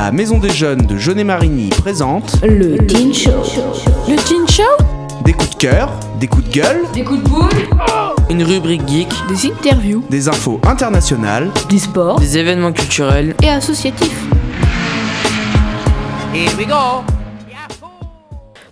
La 0.00 0.12
Maison 0.12 0.38
des 0.38 0.50
Jeunes 0.50 0.86
de 0.86 0.96
Jeunet-Marigny 0.96 1.70
présente 1.70 2.40
Le 2.44 2.76
Teen 2.86 3.12
Show. 3.12 3.32
Le 4.08 4.14
Teen 4.14 4.46
Show 4.48 4.62
des 5.24 5.32
coups 5.32 5.50
de 5.50 5.56
cœur, 5.56 5.90
des 6.20 6.28
coups 6.28 6.48
de 6.48 6.54
gueule, 6.54 6.82
Des 6.94 7.02
coups 7.02 7.20
de 7.20 7.28
boule 7.28 7.48
Une 8.30 8.44
rubrique 8.44 8.86
geek, 8.86 9.08
Des 9.28 9.46
interviews 9.50 10.04
des 10.08 10.28
infos 10.28 10.60
internationales. 10.62 11.50
Du 11.68 11.80
sport 11.80 12.20
des 12.20 12.38
événements 12.38 12.72
culturels. 12.72 13.34
et 13.42 13.48
associatifs. 13.48 14.24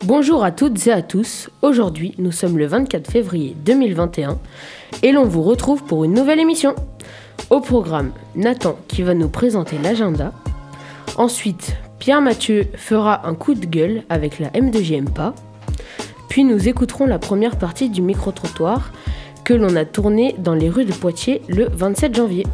Bonjour 0.04 0.44
à 0.44 0.52
toutes 0.52 0.86
et 0.86 0.92
à 0.92 1.02
tous. 1.02 1.50
Aujourd'hui, 1.60 2.14
nous 2.18 2.30
sommes 2.30 2.56
le 2.56 2.66
24 2.68 3.10
février 3.10 3.56
2021 3.64 4.38
et 5.02 5.10
l'on 5.10 5.24
vous 5.24 5.42
retrouve 5.42 5.82
pour 5.82 6.04
une 6.04 6.14
nouvelle 6.14 6.38
émission. 6.38 6.76
Au 7.50 7.58
programme, 7.60 8.12
Nathan 8.36 8.76
qui 8.86 9.02
va 9.02 9.14
nous 9.14 9.28
présenter 9.28 9.76
l'agenda. 9.82 10.32
Ensuite, 11.16 11.76
Pierre 11.98 12.20
Mathieu 12.20 12.66
fera 12.74 13.26
un 13.26 13.34
coup 13.34 13.54
de 13.54 13.64
gueule 13.64 14.02
avec 14.10 14.38
la 14.38 14.50
M2JMPA. 14.50 15.32
Puis 16.28 16.44
nous 16.44 16.68
écouterons 16.68 17.06
la 17.06 17.18
première 17.18 17.56
partie 17.56 17.88
du 17.88 18.02
micro-trottoir 18.02 18.92
que 19.42 19.54
l'on 19.54 19.76
a 19.76 19.86
tourné 19.86 20.34
dans 20.38 20.54
les 20.54 20.68
rues 20.68 20.84
de 20.84 20.92
Poitiers 20.92 21.40
le 21.48 21.68
27 21.72 22.14
janvier. 22.14 22.46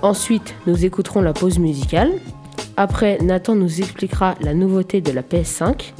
Ensuite, 0.00 0.54
nous 0.66 0.86
écouterons 0.86 1.20
la 1.20 1.34
pause 1.34 1.58
musicale. 1.58 2.12
Après, 2.78 3.18
Nathan 3.18 3.56
nous 3.56 3.80
expliquera 3.80 4.36
la 4.40 4.54
nouveauté 4.54 5.02
de 5.02 5.12
la 5.12 5.22
PS5 5.22 5.92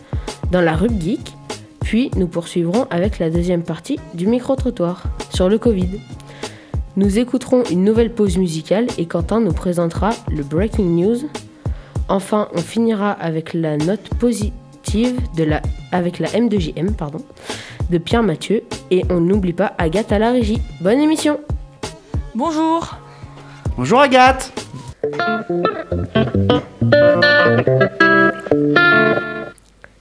dans 0.50 0.62
la 0.62 0.74
rue 0.74 0.88
Geek. 0.98 1.34
Puis, 1.80 2.10
nous 2.16 2.26
poursuivrons 2.26 2.86
avec 2.88 3.18
la 3.18 3.28
deuxième 3.28 3.64
partie 3.64 4.00
du 4.14 4.26
micro-trottoir 4.26 5.02
sur 5.28 5.50
le 5.50 5.58
Covid. 5.58 6.00
Nous 6.96 7.18
écouterons 7.18 7.64
une 7.70 7.84
nouvelle 7.84 8.14
pause 8.14 8.38
musicale 8.38 8.86
et 8.96 9.04
Quentin 9.04 9.40
nous 9.40 9.52
présentera 9.52 10.10
le 10.30 10.42
Breaking 10.42 10.84
News. 10.84 11.18
Enfin, 12.12 12.48
on 12.52 12.58
finira 12.58 13.12
avec 13.12 13.54
la 13.54 13.78
note 13.78 14.10
positive 14.20 15.18
de 15.34 15.44
la, 15.44 15.62
avec 15.92 16.18
la 16.18 16.28
M2JM 16.28 16.92
pardon, 16.92 17.24
de 17.88 17.96
Pierre 17.96 18.22
Mathieu. 18.22 18.64
Et 18.90 19.02
on 19.08 19.18
n'oublie 19.18 19.54
pas 19.54 19.72
Agathe 19.78 20.12
à 20.12 20.18
la 20.18 20.30
régie. 20.30 20.60
Bonne 20.82 21.00
émission 21.00 21.40
Bonjour 22.34 22.98
Bonjour 23.78 24.00
Agathe 24.02 24.52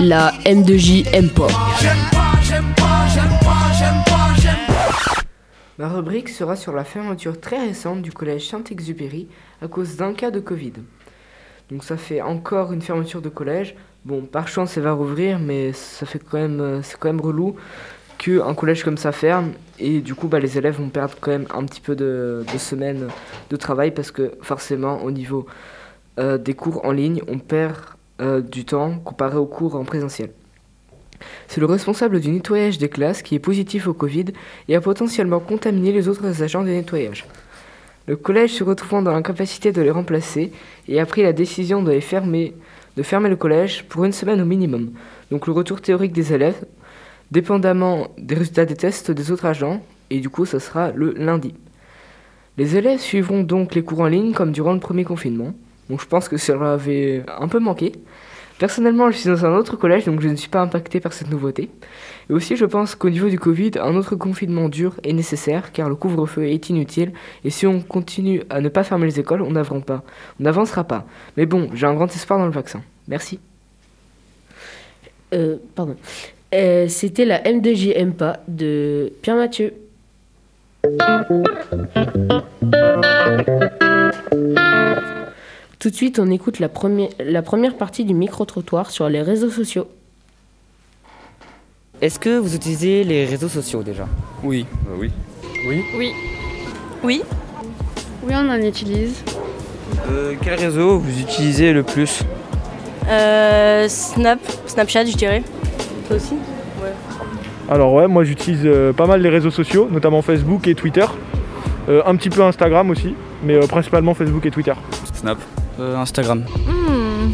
La 0.00 0.32
M2J 0.44 1.06
aime 1.12 1.28
pas. 1.28 1.48
Ma 5.78 5.88
rubrique 5.88 6.28
sera 6.28 6.56
sur 6.56 6.72
la 6.72 6.84
fermeture 6.84 7.40
très 7.40 7.58
récente 7.58 8.02
du 8.02 8.12
collège 8.12 8.48
Saint-Exupéry 8.48 9.28
à 9.60 9.68
cause 9.68 9.96
d'un 9.96 10.12
cas 10.14 10.30
de 10.30 10.40
Covid. 10.40 10.72
Donc 11.70 11.84
ça 11.84 11.96
fait 11.96 12.20
encore 12.20 12.72
une 12.72 12.82
fermeture 12.82 13.22
de 13.22 13.28
collège. 13.28 13.74
Bon, 14.04 14.22
par 14.22 14.48
chance, 14.48 14.76
elle 14.76 14.82
va 14.82 14.92
rouvrir, 14.92 15.38
mais 15.38 15.72
ça 15.72 16.06
fait 16.06 16.18
quand 16.18 16.38
même, 16.38 16.60
euh, 16.60 16.82
c'est 16.82 16.98
quand 16.98 17.08
même 17.08 17.20
relou 17.20 17.56
qu'un 18.18 18.54
collège 18.54 18.84
comme 18.84 18.96
ça 18.96 19.12
ferme. 19.12 19.52
Et 19.78 20.00
du 20.00 20.14
coup, 20.14 20.28
bah, 20.28 20.38
les 20.38 20.58
élèves 20.58 20.76
vont 20.76 20.88
perdre 20.88 21.14
quand 21.20 21.30
même 21.30 21.46
un 21.54 21.64
petit 21.64 21.80
peu 21.80 21.96
de, 21.96 22.44
de 22.52 22.58
semaines 22.58 23.08
de 23.50 23.56
travail 23.56 23.90
parce 23.92 24.10
que 24.10 24.32
forcément, 24.42 25.02
au 25.02 25.10
niveau 25.10 25.46
euh, 26.18 26.36
des 26.38 26.54
cours 26.54 26.84
en 26.84 26.92
ligne, 26.92 27.22
on 27.28 27.38
perd 27.38 27.76
euh, 28.20 28.40
du 28.40 28.64
temps 28.64 28.98
comparé 28.98 29.36
aux 29.36 29.46
cours 29.46 29.76
en 29.76 29.84
présentiel. 29.84 30.30
C'est 31.48 31.60
le 31.60 31.66
responsable 31.66 32.20
du 32.20 32.30
nettoyage 32.30 32.78
des 32.78 32.88
classes 32.88 33.22
qui 33.22 33.34
est 33.34 33.40
positif 33.40 33.86
au 33.86 33.94
Covid 33.94 34.26
et 34.68 34.76
a 34.76 34.80
potentiellement 34.80 35.40
contaminé 35.40 35.92
les 35.92 36.08
autres 36.08 36.42
agents 36.42 36.62
de 36.62 36.68
nettoyage. 36.68 37.24
Le 38.06 38.16
collège 38.16 38.54
se 38.54 38.64
retrouvant 38.64 39.00
dans 39.00 39.12
l'incapacité 39.12 39.70
de 39.70 39.80
les 39.80 39.90
remplacer 39.90 40.52
et 40.88 40.98
a 40.98 41.06
pris 41.06 41.22
la 41.22 41.32
décision 41.32 41.82
de 41.82 41.98
fermer, 42.00 42.54
le 42.96 43.36
collège 43.36 43.84
pour 43.88 44.04
une 44.04 44.12
semaine 44.12 44.40
au 44.40 44.44
minimum. 44.44 44.90
Donc 45.30 45.46
le 45.46 45.52
retour 45.52 45.80
théorique 45.80 46.12
des 46.12 46.32
élèves, 46.32 46.64
dépendamment 47.30 48.08
des 48.18 48.34
résultats 48.34 48.66
des 48.66 48.74
tests 48.74 49.10
des 49.10 49.30
autres 49.30 49.46
agents, 49.46 49.80
et 50.10 50.18
du 50.18 50.28
coup 50.28 50.44
ça 50.46 50.58
sera 50.58 50.90
le 50.90 51.14
lundi. 51.16 51.54
Les 52.58 52.76
élèves 52.76 52.98
suivront 53.00 53.42
donc 53.42 53.74
les 53.74 53.82
cours 53.82 54.00
en 54.00 54.08
ligne 54.08 54.32
comme 54.32 54.52
durant 54.52 54.74
le 54.74 54.80
premier 54.80 55.04
confinement. 55.04 55.54
Donc 55.88 56.00
je 56.00 56.06
pense 56.06 56.28
que 56.28 56.36
ça 56.36 56.54
avait 56.72 57.22
un 57.38 57.48
peu 57.48 57.60
manqué. 57.60 57.92
Personnellement, 58.62 59.10
je 59.10 59.16
suis 59.16 59.28
dans 59.28 59.44
un 59.44 59.56
autre 59.56 59.74
collège, 59.74 60.04
donc 60.04 60.20
je 60.20 60.28
ne 60.28 60.36
suis 60.36 60.48
pas 60.48 60.60
impacté 60.60 61.00
par 61.00 61.12
cette 61.12 61.28
nouveauté. 61.28 61.68
Et 62.30 62.32
aussi, 62.32 62.54
je 62.54 62.64
pense 62.64 62.94
qu'au 62.94 63.10
niveau 63.10 63.28
du 63.28 63.36
Covid, 63.36 63.72
un 63.80 63.96
autre 63.96 64.14
confinement 64.14 64.68
dur 64.68 64.94
est 65.02 65.12
nécessaire, 65.12 65.72
car 65.72 65.88
le 65.88 65.96
couvre-feu 65.96 66.44
est 66.44 66.68
inutile, 66.70 67.10
et 67.44 67.50
si 67.50 67.66
on 67.66 67.80
continue 67.80 68.44
à 68.50 68.60
ne 68.60 68.68
pas 68.68 68.84
fermer 68.84 69.06
les 69.06 69.18
écoles, 69.18 69.42
on 69.42 69.50
n'avancera 69.50 70.84
pas. 70.84 70.98
Pas. 70.98 71.06
Mais 71.36 71.44
bon, 71.44 71.70
j'ai 71.74 71.86
un 71.86 71.94
grand 71.94 72.06
espoir 72.06 72.38
dans 72.38 72.46
le 72.46 72.52
vaccin. 72.52 72.82
Merci. 73.08 73.40
Euh, 75.34 75.56
pardon. 75.74 75.96
Euh, 76.54 76.86
C'était 76.86 77.24
la 77.24 77.42
M2J 77.42 78.00
MPA 78.00 78.44
de 78.46 79.12
Pierre 79.22 79.38
Mathieu. 79.38 79.74
Tout 85.82 85.90
de 85.90 85.96
suite, 85.96 86.20
on 86.20 86.30
écoute 86.30 86.60
la, 86.60 86.68
première 86.68 87.08
la 87.18 87.42
première 87.42 87.76
partie 87.76 88.04
du 88.04 88.14
micro-trottoir 88.14 88.92
sur 88.92 89.08
les 89.08 89.20
réseaux 89.20 89.50
sociaux. 89.50 89.88
Est-ce 92.00 92.20
que 92.20 92.38
vous 92.38 92.54
utilisez 92.54 93.02
les 93.02 93.24
réseaux 93.24 93.48
sociaux 93.48 93.82
déjà? 93.82 94.06
Oui. 94.44 94.64
oui. 94.96 95.10
Oui. 95.66 96.12
Oui, 97.02 97.22
on 98.30 98.48
en 98.48 98.62
utilise. 98.62 99.24
Euh, 100.08 100.36
quel 100.40 100.54
réseau 100.54 101.00
vous 101.00 101.20
utilisez 101.20 101.72
le 101.72 101.82
plus? 101.82 102.22
Euh, 103.08 103.88
Snap, 103.88 104.38
Snapchat, 104.66 105.06
je 105.06 105.16
dirais. 105.16 105.42
Toi 106.06 106.14
aussi? 106.14 106.36
Alors 107.68 107.92
ouais, 107.92 108.06
moi 108.06 108.22
j'utilise 108.22 108.62
euh, 108.66 108.92
pas 108.92 109.08
mal 109.08 109.20
les 109.20 109.30
réseaux 109.30 109.50
sociaux, 109.50 109.88
notamment 109.90 110.22
Facebook 110.22 110.68
et 110.68 110.76
Twitter. 110.76 111.06
Euh, 111.88 112.02
un 112.06 112.14
petit 112.14 112.30
peu 112.30 112.44
Instagram 112.44 112.88
aussi, 112.90 113.16
mais 113.42 113.54
euh, 113.54 113.66
principalement 113.66 114.14
Facebook 114.14 114.46
et 114.46 114.52
Twitter. 114.52 114.74
Snap. 115.12 115.38
Euh, 115.80 115.96
Instagram. 115.96 116.44
Hmm, 116.66 117.30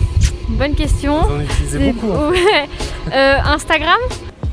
bonne 0.50 0.74
question. 0.74 1.22
Vous 1.22 1.34
en 1.34 1.40
utilisez 1.40 1.78
C'est- 1.78 1.92
beaucoup. 1.92 2.12
hein. 2.12 2.30
Ouais. 2.32 2.68
Euh, 3.14 3.34
Instagram? 3.54 3.98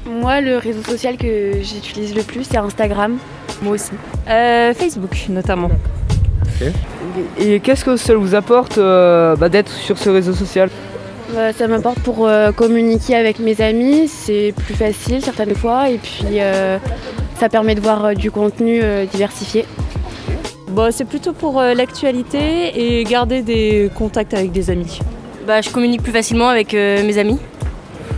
Moi, 0.10 0.42
le 0.42 0.58
réseau 0.58 0.82
social 0.84 1.18
que 1.18 1.54
j'utilise 1.62 2.16
le 2.16 2.24
plus, 2.24 2.44
c'est 2.50 2.58
Instagram. 2.58 3.18
Moi 3.62 3.74
aussi. 3.74 3.92
Euh, 4.30 4.74
Facebook, 4.74 5.12
notamment. 5.30 5.70
Et 7.40 7.60
qu'est-ce 7.60 7.84
que 7.84 7.98
ça 7.98 8.16
vous 8.16 8.34
apporte 8.36 8.78
euh, 8.78 9.36
bah, 9.36 9.50
d'être 9.50 9.72
sur 9.72 9.98
ce 9.98 10.10
réseau 10.10 10.34
social? 10.34 10.70
Bah, 11.34 11.52
ça 11.54 11.68
m'apporte 11.68 12.00
pour 12.00 12.28
euh, 12.28 12.52
communiquer 12.52 13.16
avec 13.16 13.40
mes 13.40 13.60
amis, 13.62 14.08
c'est 14.08 14.54
plus 14.66 14.76
facile 14.76 15.22
certaines 15.24 15.56
fois 15.56 15.90
et 15.90 15.98
puis 15.98 16.40
euh, 16.40 16.78
ça 17.40 17.50
permet 17.50 17.74
de 17.76 17.82
voir 17.82 18.06
euh, 18.06 18.14
du 18.14 18.30
contenu 18.32 18.80
euh, 18.84 19.06
diversifié. 19.06 19.66
Bah, 20.76 20.92
c'est 20.92 21.06
plutôt 21.06 21.32
pour 21.32 21.62
euh, 21.62 21.74
l'actualité 21.74 23.00
et 23.00 23.06
garder 23.06 23.42
des 23.42 23.90
contacts 23.96 24.34
avec 24.34 24.52
des 24.52 24.70
amis. 24.70 25.00
Bah, 25.48 25.62
je 25.62 25.70
communique 25.70 26.04
plus 26.04 26.12
facilement 26.12 26.50
avec 26.50 26.74
euh, 26.74 27.02
mes 27.06 27.18
amis. 27.18 27.40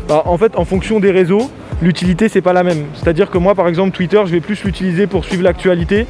Bah, 0.08 0.24
en 0.26 0.40
fait, 0.40 0.56
en 0.56 0.66
fonction 0.66 1.00
des 1.00 1.12
réseaux, 1.12 1.52
l'utilité 1.84 2.30
c'est 2.30 2.42
pas 2.42 2.54
la 2.54 2.64
même. 2.64 2.86
C'est-à-dire 2.96 3.30
que 3.30 3.38
moi, 3.38 3.54
par 3.54 3.68
exemple, 3.68 3.92
Twitter, 3.96 4.20
je 4.26 4.32
vais 4.32 4.40
plus 4.40 4.64
l'utiliser 4.64 5.06
pour 5.06 5.24
suivre 5.24 5.44
l'actualité 5.44 6.08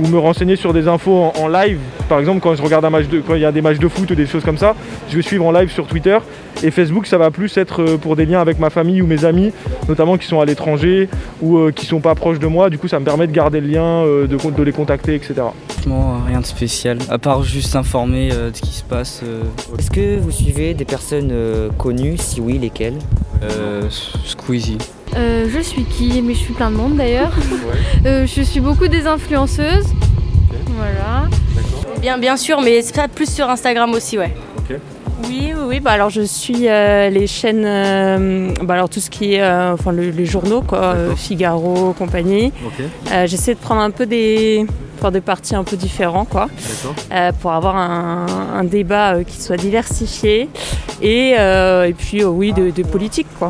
ou 0.00 0.06
me 0.08 0.18
renseigner 0.18 0.56
sur 0.56 0.72
des 0.72 0.88
infos 0.88 1.16
en, 1.16 1.32
en 1.38 1.48
live. 1.48 1.78
Par 2.08 2.18
exemple, 2.18 2.40
quand 2.40 2.54
je 2.54 2.62
regarde 2.62 2.84
un 2.84 2.90
match 2.90 3.06
de, 3.06 3.20
quand 3.20 3.34
il 3.34 3.42
y 3.42 3.44
a 3.44 3.52
des 3.52 3.62
matchs 3.62 3.78
de 3.78 3.88
foot 3.88 4.10
ou 4.10 4.14
des 4.14 4.26
choses 4.26 4.42
comme 4.44 4.58
ça, 4.58 4.74
je 5.08 5.16
vais 5.16 5.22
suivre 5.22 5.44
en 5.46 5.52
live 5.52 5.70
sur 5.70 5.86
Twitter. 5.86 6.18
Et 6.62 6.70
Facebook, 6.70 7.06
ça 7.06 7.16
va 7.18 7.30
plus 7.30 7.56
être 7.56 7.82
euh, 7.82 7.96
pour 7.96 8.16
des 8.16 8.26
liens 8.26 8.40
avec 8.40 8.58
ma 8.58 8.70
famille 8.70 9.00
ou 9.00 9.06
mes 9.06 9.24
amis, 9.24 9.52
notamment 9.88 10.16
qui 10.18 10.26
sont 10.26 10.40
à 10.40 10.44
l'étranger 10.44 11.08
ou 11.40 11.56
euh, 11.58 11.70
qui 11.72 11.86
sont 11.86 12.00
pas 12.00 12.14
proches 12.14 12.38
de 12.38 12.46
moi. 12.46 12.68
Du 12.70 12.78
coup, 12.78 12.88
ça 12.88 12.98
me 12.98 13.04
permet 13.04 13.26
de 13.26 13.32
garder 13.32 13.60
le 13.60 13.68
lien, 13.68 14.04
euh, 14.04 14.26
de, 14.26 14.62
les 14.62 14.72
contacter, 14.72 15.14
etc. 15.14 15.34
Franchement, 15.68 16.16
euh, 16.16 16.28
rien 16.28 16.40
de 16.40 16.46
spécial, 16.46 16.98
à 17.08 17.18
part 17.18 17.42
juste 17.42 17.76
informer 17.76 18.30
euh, 18.32 18.50
de 18.50 18.56
ce 18.56 18.62
qui 18.62 18.74
se 18.74 18.84
passe. 18.84 19.22
euh, 19.24 19.42
Est-ce 19.78 19.90
que 19.90 20.18
vous 20.18 20.30
suivez 20.30 20.74
des 20.74 20.84
personnes 20.84 21.30
euh, 21.32 21.68
connues? 21.78 22.16
Si 22.18 22.40
oui, 22.40 22.58
lesquelles? 22.58 22.98
Euh, 23.42 23.82
Squeezie. 23.88 24.76
Euh, 25.16 25.48
je 25.52 25.60
suis 25.60 25.84
qui 25.84 26.22
Mais 26.22 26.34
je 26.34 26.38
suis 26.38 26.54
plein 26.54 26.70
de 26.70 26.76
monde 26.76 26.96
d'ailleurs. 26.96 27.32
Euh, 28.06 28.26
je 28.26 28.40
suis 28.40 28.60
beaucoup 28.60 28.88
des 28.88 29.06
influenceuses. 29.06 29.84
Voilà. 30.68 31.28
Bien, 32.00 32.16
bien 32.16 32.38
sûr, 32.38 32.62
mais 32.62 32.80
c'est 32.80 32.94
pas 32.96 33.08
plus 33.08 33.30
sur 33.30 33.50
Instagram 33.50 33.92
aussi, 33.92 34.16
ouais. 34.16 34.34
Oui, 35.28 35.52
oui, 35.54 35.62
oui. 35.66 35.80
Bah, 35.80 35.90
alors 35.90 36.08
je 36.08 36.22
suis 36.22 36.66
euh, 36.66 37.10
les 37.10 37.26
chaînes, 37.26 37.64
euh, 37.66 38.54
bah, 38.62 38.72
alors 38.74 38.88
tout 38.88 39.00
ce 39.00 39.10
qui 39.10 39.34
est, 39.34 39.42
euh, 39.42 39.74
enfin 39.74 39.92
le- 39.92 40.08
les 40.08 40.24
journaux 40.24 40.62
quoi, 40.62 40.78
euh, 40.94 41.14
Figaro, 41.14 41.92
compagnie. 41.92 42.52
Euh, 43.12 43.26
J'essaie 43.26 43.52
de 43.52 43.58
prendre 43.60 43.82
un 43.82 43.90
peu 43.90 44.06
des, 44.06 44.64
enfin, 44.98 45.10
des 45.10 45.20
partis 45.20 45.54
un 45.54 45.64
peu 45.64 45.76
différents 45.76 46.24
quoi, 46.24 46.48
euh, 47.12 47.32
pour 47.38 47.52
avoir 47.52 47.76
un, 47.76 48.26
un 48.54 48.64
débat 48.64 49.16
euh, 49.16 49.24
qui 49.24 49.38
soit 49.42 49.58
diversifié 49.58 50.48
et, 51.02 51.34
euh, 51.38 51.84
et 51.84 51.92
puis 51.92 52.22
euh, 52.22 52.28
oui 52.28 52.54
de, 52.54 52.70
de 52.70 52.82
politique 52.82 53.26
quoi. 53.38 53.48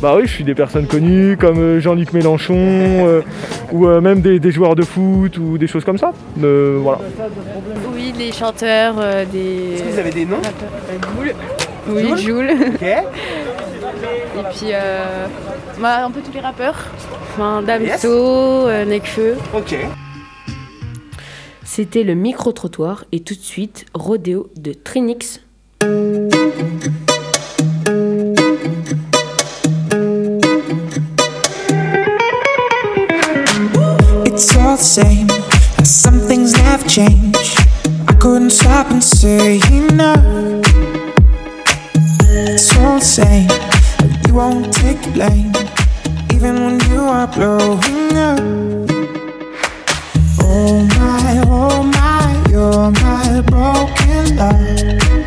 Bah 0.00 0.14
oui, 0.16 0.22
je 0.26 0.32
suis 0.32 0.44
des 0.44 0.54
personnes 0.54 0.86
connues 0.86 1.36
comme 1.38 1.58
euh, 1.58 1.80
Jean-Luc 1.80 2.14
Mélenchon 2.14 2.56
euh, 2.56 3.20
ou 3.72 3.86
euh, 3.86 4.00
même 4.00 4.22
des, 4.22 4.40
des 4.40 4.50
joueurs 4.50 4.74
de 4.74 4.82
foot 4.82 5.36
ou 5.36 5.58
des 5.58 5.66
choses 5.66 5.84
comme 5.84 5.98
ça. 5.98 6.12
Euh, 6.42 6.78
voilà. 6.80 7.00
Oui, 7.92 8.14
les 8.18 8.32
chanteurs, 8.32 8.94
euh, 8.98 9.26
des. 9.30 9.74
Est-ce 9.74 9.82
que 9.82 9.88
vous 9.90 9.98
avez 9.98 10.10
des 10.10 10.24
noms 10.24 10.40
Joule. 11.16 11.34
Oui, 11.88 12.02
Joule 12.08 12.18
Joule. 12.18 12.50
Ok. 12.74 12.82
Et 12.82 14.42
puis 14.54 14.70
euh, 14.72 15.26
bah, 15.80 16.06
un 16.06 16.10
peu 16.10 16.20
tous 16.20 16.32
les 16.32 16.40
rappeurs. 16.40 16.76
Enfin, 17.34 17.62
Damso, 17.62 18.08
euh, 18.08 18.86
Nekfeu. 18.86 19.36
Ok. 19.54 19.76
C'était 21.62 22.04
le 22.04 22.14
micro-trottoir 22.14 23.04
et 23.12 23.20
tout 23.20 23.34
de 23.34 23.40
suite 23.40 23.84
Rodéo 23.92 24.48
de 24.56 24.72
Trinix. 24.72 25.40
Same. 34.80 35.28
Some 35.84 36.18
things 36.20 36.56
have 36.56 36.88
changed. 36.88 37.58
I 38.08 38.14
couldn't 38.18 38.50
stop 38.50 38.90
and 38.90 39.04
say 39.04 39.60
no. 39.92 40.14
It's 42.22 42.74
all 42.78 42.98
the 42.98 43.04
same. 43.04 43.48
but 43.98 44.26
You 44.26 44.34
won't 44.34 44.72
take 44.72 45.02
the 45.02 45.10
blame, 45.12 45.52
even 46.32 46.54
when 46.64 46.80
you 46.90 47.02
are 47.02 47.26
blowing 47.28 48.16
up. 48.16 48.40
Oh 50.40 50.82
my, 50.98 51.42
oh 51.46 51.82
my, 51.82 52.44
you're 52.50 52.90
my 52.90 53.42
broken 53.52 54.36
love. 54.36 55.22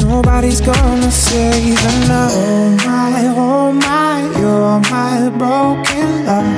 Nobody's 0.00 0.62
gonna 0.62 1.10
save 1.10 1.78
enough. 1.94 2.32
Oh 2.34 2.70
my, 2.86 3.34
oh 3.36 3.72
my, 3.72 4.22
you're 4.40 4.80
my 4.90 5.28
broken 5.38 6.26
love. 6.26 6.57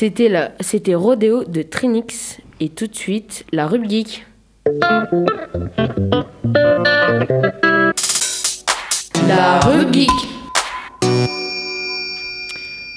C'était 0.00 0.30
la, 0.30 0.52
c'était 0.60 0.94
Rodéo 0.94 1.44
de 1.44 1.60
Trinix 1.60 2.40
et 2.58 2.70
tout 2.70 2.86
de 2.86 2.94
suite 2.94 3.44
la 3.52 3.66
Rub 3.66 3.86
Geek. 3.86 4.24
La 9.28 9.60
Rub 9.60 9.92
Geek. 9.92 10.08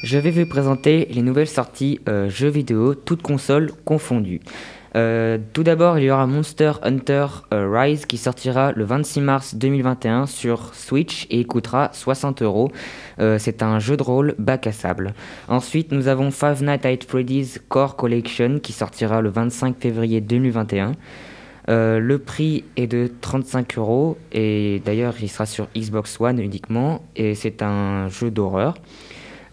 Je 0.02 0.18
vais 0.18 0.32
vous 0.32 0.46
présenter 0.46 1.10
les 1.12 1.22
nouvelles 1.22 1.50
sorties 1.50 2.00
euh, 2.08 2.30
jeux 2.30 2.48
vidéo, 2.48 2.96
toutes 2.96 3.22
consoles 3.22 3.74
confondues. 3.84 4.40
Euh, 4.96 5.38
tout 5.54 5.64
d'abord, 5.64 5.98
il 5.98 6.06
y 6.06 6.12
aura 6.12 6.28
Monster 6.28 6.74
Hunter 6.84 7.26
euh, 7.54 7.68
Rise 7.72 8.06
qui 8.06 8.18
sortira 8.18 8.72
le 8.74 8.84
26 8.84 9.22
mars 9.22 9.56
2021 9.56 10.28
sur 10.28 10.74
Switch 10.76 11.26
et 11.30 11.44
coûtera 11.46 11.90
60 11.94 12.42
euros. 12.42 12.72
Euh, 13.20 13.38
C'est 13.40 13.64
un 13.64 13.80
jeu 13.80 13.98
de 13.98 14.04
rôle 14.04 14.36
bac 14.38 14.68
à 14.68 14.72
sable. 14.72 15.14
Ensuite, 15.48 15.92
nous 15.92 16.08
avons 16.08 16.30
Five 16.32 16.64
Nights 16.64 16.86
at 16.86 17.08
Freddy's 17.08 17.60
Core 17.70 17.96
Collection 17.96 18.60
qui 18.60 18.72
sortira 18.72 19.22
le 19.22 19.30
25 19.30 19.78
février 19.80 20.22
2021. 20.22 20.94
Euh, 21.70 22.00
le 22.00 22.20
prix 22.20 22.66
est 22.76 22.88
de 22.88 23.10
35 23.22 23.78
euros 23.78 24.18
et 24.34 24.82
d'ailleurs 24.84 25.16
il 25.22 25.30
sera 25.30 25.46
sur 25.46 25.68
Xbox 25.78 26.20
One 26.20 26.40
uniquement 26.40 27.02
et 27.16 27.36
c'est 27.36 27.62
un 27.62 28.10
jeu 28.10 28.32
d'horreur. 28.32 28.76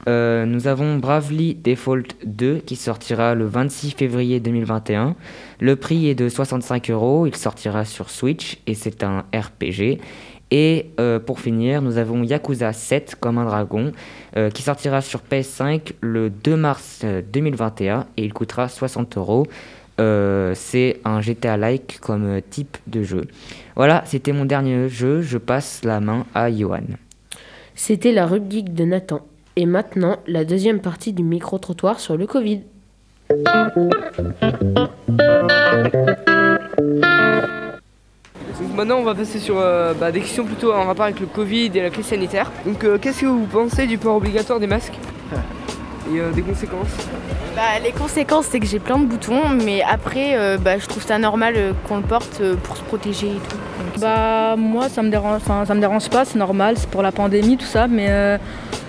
Euh, 0.09 0.47
nous 0.47 0.67
avons 0.67 0.97
Bravely 0.97 1.55
Default 1.55 2.17
2 2.25 2.59
qui 2.59 2.77
sortira 2.77 3.35
le 3.35 3.47
26 3.47 3.91
février 3.93 4.41
2021. 4.41 5.15
Le 5.61 5.77
prix 5.77 6.09
est 6.09 6.15
de 6.15 6.29
65 6.29 6.91
euros, 6.91 7.27
il 7.27 7.37
sortira 7.37 7.85
sur 7.85 8.11
Switch 8.11 8.59
et 8.67 8.75
c'est 8.75 9.03
un 9.03 9.25
RPG. 9.35 9.99
Et 10.51 10.91
euh, 10.99 11.19
pour 11.21 11.41
finir, 11.41 11.81
nous 11.81 11.99
avons 11.99 12.23
Yakuza 12.23 12.73
7 12.73 13.17
comme 13.21 13.39
un 13.39 13.45
dragon 13.45 13.93
euh, 14.37 14.51
qui 14.51 14.63
sortira 14.63 15.01
sur 15.01 15.21
PS5 15.21 15.93
le 16.01 16.29
2 16.29 16.57
mars 16.57 17.03
euh, 17.05 17.23
2021 17.33 18.07
et 18.17 18.25
il 18.25 18.33
coûtera 18.33 18.69
60 18.69 19.17
euros. 19.17 19.47
C'est 20.55 20.99
un 21.05 21.21
GTA-like 21.21 21.99
comme 22.01 22.41
type 22.49 22.79
de 22.87 23.03
jeu. 23.03 23.27
Voilà, 23.77 24.03
c'était 24.07 24.33
mon 24.33 24.47
dernier 24.47 24.89
jeu. 24.89 25.21
Je 25.21 25.37
passe 25.37 25.83
la 25.85 26.01
main 26.01 26.25
à 26.35 26.51
Johan. 26.51 26.87
C'était 27.75 28.13
la 28.13 28.25
rubrique 28.25 28.73
de 28.73 28.87
Nathan. 28.87 29.21
Et 29.57 29.67
maintenant, 29.67 30.19
la 30.27 30.45
deuxième 30.45 30.81
partie 30.81 31.13
du 31.13 31.23
micro-trottoir 31.23 32.01
sur 32.01 32.17
le 32.17 32.27
Covid. 32.27 32.63
Donc 38.61 38.75
maintenant, 38.75 38.99
on 38.99 39.05
va 39.05 39.15
passer 39.15 39.39
sur 39.39 39.59
euh, 39.59 39.95
bah, 39.95 40.13
des 40.13 40.21
questions 40.21 40.45
plutôt 40.45 40.73
en 40.73 40.85
rapport 40.85 41.05
avec 41.05 41.21
le 41.21 41.27
Covid 41.27 41.71
et 41.75 41.83
la 41.83 41.91
crise 41.91 42.07
sanitaire. 42.07 42.51
Donc, 42.65 42.85
euh, 42.85 42.99
qu'est-ce 42.99 43.23
que 43.23 43.27
vous 43.27 43.47
pensez 43.47 43.87
du 43.87 43.99
port 43.99 44.17
obligatoire 44.17 44.61
des 44.61 44.67
masques? 44.67 44.99
et 46.15 46.21
euh, 46.21 46.31
des 46.33 46.43
conséquences 46.43 46.89
Bah, 47.57 47.63
les 47.83 47.93
conséquences, 47.93 48.47
c'est 48.47 48.61
que 48.61 48.67
j'ai 48.67 48.79
plein 48.79 48.99
de 48.99 49.07
boutons, 49.07 49.49
mais 49.65 49.83
après, 49.83 50.37
euh, 50.37 50.59
bah, 50.59 50.79
je 50.79 50.87
trouve 50.87 51.03
ça 51.03 51.19
normal 51.19 51.55
euh, 51.57 51.73
qu'on 51.89 51.97
le 51.97 52.03
porte 52.03 52.41
pour 52.63 52.77
se 52.77 52.83
protéger 52.83 53.29
et 53.29 53.31
tout. 53.49 53.57
Donc, 53.57 54.01
Bah 54.01 54.55
moi 54.57 54.89
ça 54.89 55.03
me 55.03 55.11
dérange, 55.11 55.43
ça 55.43 55.75
me 55.75 55.81
dérange 55.81 56.09
pas, 56.11 56.25
c'est 56.25 56.39
normal, 56.39 56.75
c'est 56.77 56.89
pour 56.91 57.03
la 57.03 57.13
pandémie 57.13 57.57
tout 57.57 57.65
ça, 57.67 57.87
mais 57.89 58.07
euh, 58.11 58.39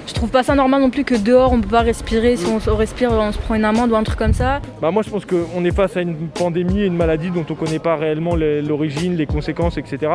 je 0.08 0.13
trouve 0.13 0.30
pas 0.30 0.44
ça 0.44 0.54
normal 0.56 0.82
non 0.82 0.90
plus 0.90 1.04
que 1.06 1.16
dehors 1.16 1.54
on 1.54 1.62
peut 1.62 1.70
pas 1.70 1.80
respirer, 1.82 2.36
si 2.36 2.46
on, 2.46 2.60
se- 2.60 2.70
on 2.70 2.75
respire 2.75 3.12
on 3.12 3.32
se 3.32 3.38
prend 3.38 3.56
une 3.56 3.66
amende 3.66 3.92
ou 3.92 3.96
un 3.96 4.04
truc 4.04 4.20
comme 4.20 4.34
ça. 4.34 4.62
Bah 4.82 4.92
moi 4.92 5.01
je 5.04 5.10
pense 5.10 5.25
qu'on 5.25 5.63
est 5.66 5.75
face 5.75 5.96
à 5.98 6.01
une 6.01 6.16
pandémie 6.30 6.82
et 6.82 6.86
une 6.86 6.96
maladie 6.98 7.32
dont 7.32 7.46
on 7.50 7.54
ne 7.54 7.58
connaît 7.58 7.80
pas 7.80 7.96
réellement 7.96 8.36
les- 8.36 8.62
l'origine, 8.62 9.16
les 9.16 9.25
conséquences, 9.25 9.78
etc. 9.78 10.12